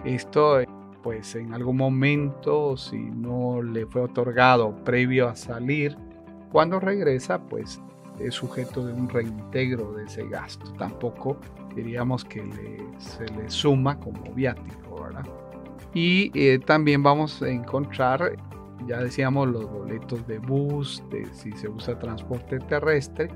Esto, 0.05 0.61
pues 1.03 1.35
en 1.35 1.53
algún 1.53 1.77
momento, 1.77 2.77
si 2.77 2.99
no 2.99 3.63
le 3.63 3.87
fue 3.87 4.03
otorgado 4.03 4.75
previo 4.85 5.29
a 5.29 5.37
salir, 5.37 5.97
cuando 6.57 6.81
regresa, 6.81 7.39
pues 7.39 7.83
es 8.19 8.33
sujeto 8.33 8.87
de 8.87 8.95
un 8.95 9.11
reintegro 9.11 9.93
de 9.93 10.05
ese 10.05 10.27
gasto. 10.27 10.73
Tampoco 10.79 11.37
diríamos 11.75 12.25
que 12.25 12.43
se 12.97 13.27
le 13.27 13.51
suma 13.51 14.01
como 14.01 14.23
viático, 14.33 15.03
¿verdad? 15.03 15.27
Y 15.93 16.31
eh, 16.33 16.59
también 16.59 17.03
vamos 17.03 17.43
a 17.43 17.51
encontrar, 17.51 18.39
ya 18.87 19.03
decíamos, 19.03 19.49
los 19.49 19.71
boletos 19.71 20.27
de 20.27 20.39
bus, 20.39 21.03
de 21.11 21.27
si 21.35 21.53
se 21.53 21.69
usa 21.69 21.99
transporte 21.99 22.59
terrestre. 22.61 23.29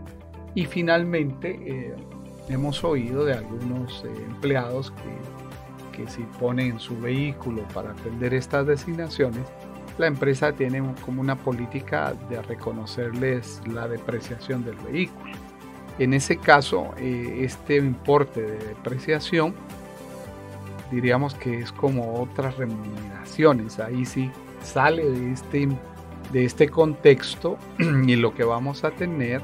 Y 0.54 0.64
finalmente 0.64 1.58
eh, 1.62 1.94
hemos 2.48 2.82
oído 2.84 3.26
de 3.26 3.34
algunos 3.34 4.02
eh, 4.02 4.08
empleados 4.30 4.92
que, 4.92 6.04
que 6.04 6.10
si 6.10 6.22
ponen 6.40 6.80
su 6.80 6.98
vehículo 6.98 7.68
para 7.74 7.90
atender 7.90 8.32
estas 8.32 8.66
designaciones, 8.66 9.46
la 9.98 10.06
empresa 10.06 10.52
tiene 10.52 10.82
como 11.04 11.20
una 11.20 11.36
política 11.36 12.14
de 12.28 12.40
reconocerles 12.42 13.60
la 13.66 13.88
depreciación 13.88 14.64
del 14.64 14.76
vehículo. 14.76 15.32
En 15.98 16.14
ese 16.14 16.38
caso, 16.38 16.94
eh, 16.96 17.40
este 17.42 17.76
importe 17.76 18.40
de 18.40 18.58
depreciación 18.68 19.54
diríamos 20.90 21.34
que 21.34 21.60
es 21.60 21.72
como 21.72 22.20
otras 22.20 22.56
remuneraciones. 22.56 23.78
Ahí 23.78 24.04
sí 24.04 24.30
sale 24.62 25.08
de 25.08 25.32
este, 25.32 25.68
de 26.32 26.44
este 26.44 26.68
contexto 26.68 27.58
y 27.78 28.16
lo 28.16 28.34
que 28.34 28.44
vamos 28.44 28.84
a 28.84 28.90
tener 28.90 29.42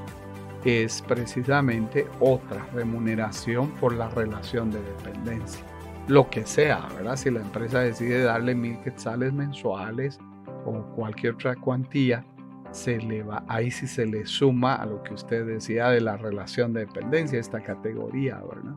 es 0.65 1.03
precisamente 1.03 2.07
otra 2.19 2.67
remuneración 2.75 3.71
por 3.73 3.95
la 3.95 4.09
relación 4.09 4.71
de 4.71 4.83
dependencia. 4.83 5.65
Lo 6.09 6.29
que 6.29 6.47
sea, 6.47 6.89
¿verdad? 6.97 7.17
Si 7.17 7.31
la 7.31 7.41
empresa 7.41 7.81
decide 7.81 8.23
darle 8.23 8.55
mil 8.55 8.79
quetzales 8.81 9.33
mensuales 9.33 10.19
o 10.67 10.85
cualquier 10.95 11.35
otra 11.35 11.55
cuantía, 11.55 12.25
se 12.73 12.99
le 12.99 13.23
va, 13.23 13.45
ahí 13.49 13.71
sí 13.71 13.87
se 13.87 14.05
le 14.07 14.27
suma 14.27 14.75
a 14.75 14.87
lo 14.87 15.03
que 15.03 15.15
usted 15.15 15.47
decía 15.47 15.89
de 15.89 16.01
la 16.01 16.17
relación 16.17 16.73
de 16.73 16.81
dependencia, 16.81 17.39
esta 17.39 17.63
categoría, 17.63 18.39
¿verdad? 18.39 18.75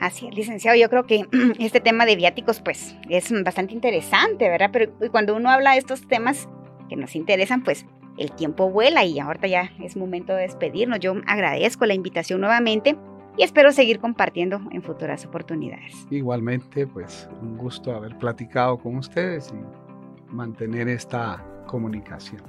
Así 0.00 0.28
es, 0.28 0.34
licenciado, 0.34 0.78
yo 0.78 0.88
creo 0.88 1.04
que 1.04 1.26
este 1.58 1.80
tema 1.80 2.06
de 2.06 2.16
viáticos 2.16 2.60
pues 2.60 2.96
es 3.08 3.32
bastante 3.44 3.74
interesante, 3.74 4.48
¿verdad? 4.48 4.70
Pero 4.72 4.92
cuando 5.10 5.34
uno 5.34 5.50
habla 5.50 5.72
de 5.72 5.78
estos 5.78 6.06
temas 6.06 6.48
que 6.88 6.96
nos 6.96 7.16
interesan, 7.16 7.62
pues 7.62 7.86
el 8.16 8.32
tiempo 8.32 8.70
vuela 8.70 9.04
y 9.04 9.18
ahorita 9.18 9.46
ya 9.46 9.70
es 9.82 9.96
momento 9.96 10.34
de 10.34 10.42
despedirnos. 10.42 11.00
Yo 11.00 11.14
agradezco 11.26 11.86
la 11.86 11.94
invitación 11.94 12.40
nuevamente 12.40 12.96
y 13.36 13.42
espero 13.42 13.72
seguir 13.72 14.00
compartiendo 14.00 14.60
en 14.72 14.82
futuras 14.82 15.24
oportunidades. 15.24 16.06
Igualmente, 16.10 16.86
pues 16.86 17.28
un 17.40 17.56
gusto 17.56 17.94
haber 17.94 18.16
platicado 18.18 18.78
con 18.78 18.96
ustedes 18.96 19.52
y 19.52 19.79
mantener 20.32 20.88
esta 20.88 21.44
comunicación. 21.66 22.42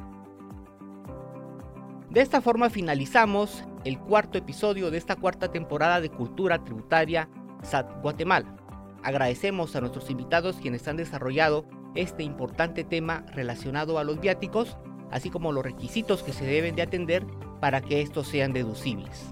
De 2.10 2.22
esta 2.22 2.42
forma 2.42 2.70
finalizamos 2.70 3.64
el 3.86 3.98
cuarto 3.98 4.38
episodio 4.38 4.92
de 4.92 4.98
esta 4.98 5.16
cuarta 5.16 5.52
temporada 5.52 6.02
de 6.02 6.10
Cultura 6.10 6.64
Tributaria 6.64 7.30
SAT 7.64 8.02
Guatemala. 8.02 8.56
Agradecemos 9.04 9.76
a 9.76 9.80
nuestros 9.80 10.10
invitados 10.10 10.58
quienes 10.58 10.88
han 10.88 10.98
desarrollado 10.98 11.66
este 11.96 12.24
importante 12.24 12.84
tema 12.84 13.26
relacionado 13.34 13.98
a 13.98 14.04
los 14.04 14.20
viáticos, 14.20 14.78
así 15.10 15.30
como 15.30 15.52
los 15.52 15.64
requisitos 15.64 16.24
que 16.24 16.34
se 16.34 16.46
deben 16.46 16.76
de 16.76 16.84
atender 16.84 17.26
para 17.60 17.82
que 17.82 18.02
estos 18.02 18.28
sean 18.28 18.54
deducibles. 18.54 19.32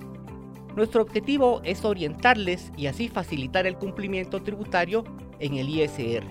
Nuestro 0.75 1.01
objetivo 1.01 1.62
es 1.63 1.83
orientarles 1.83 2.71
y 2.77 2.88
así 2.88 3.09
facilitar 3.09 3.67
el 3.67 3.75
cumplimiento 3.75 4.41
tributario 4.41 5.03
en 5.39 5.55
el 5.55 5.67
ISR. 5.67 6.23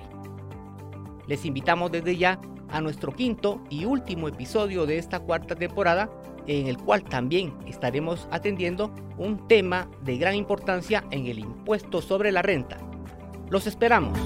Les 1.29 1.45
invitamos 1.45 1.93
desde 1.93 2.17
ya 2.17 2.41
a 2.71 2.81
nuestro 2.81 3.13
quinto 3.13 3.63
y 3.71 3.85
último 3.85 4.29
episodio 4.29 4.87
de 4.87 4.99
esta 4.99 5.21
cuarta 5.21 5.55
temporada, 5.55 6.11
en 6.47 6.67
el 6.67 6.79
cual 6.79 7.05
también 7.05 7.55
estaremos 7.67 8.27
atendiendo 8.31 8.93
un 9.19 9.47
tema 9.47 9.91
de 10.03 10.17
gran 10.17 10.35
importancia 10.35 11.05
en 11.11 11.27
el 11.27 11.39
impuesto 11.39 12.01
sobre 12.01 12.33
la 12.33 12.43
renta. 12.43 12.79
Los 13.51 13.67
esperamos. 13.67 14.19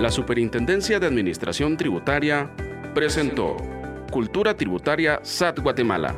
La 0.00 0.10
Superintendencia 0.10 0.98
de 0.98 1.06
Administración 1.06 1.76
Tributaria 1.76 2.50
presentó 2.94 3.56
Cultura 4.10 4.56
Tributaria 4.56 5.20
SAT 5.22 5.58
Guatemala. 5.58 6.14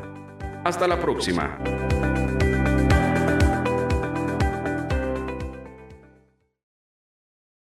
Hasta 0.64 0.86
la 0.86 1.00
próxima. 1.00 1.58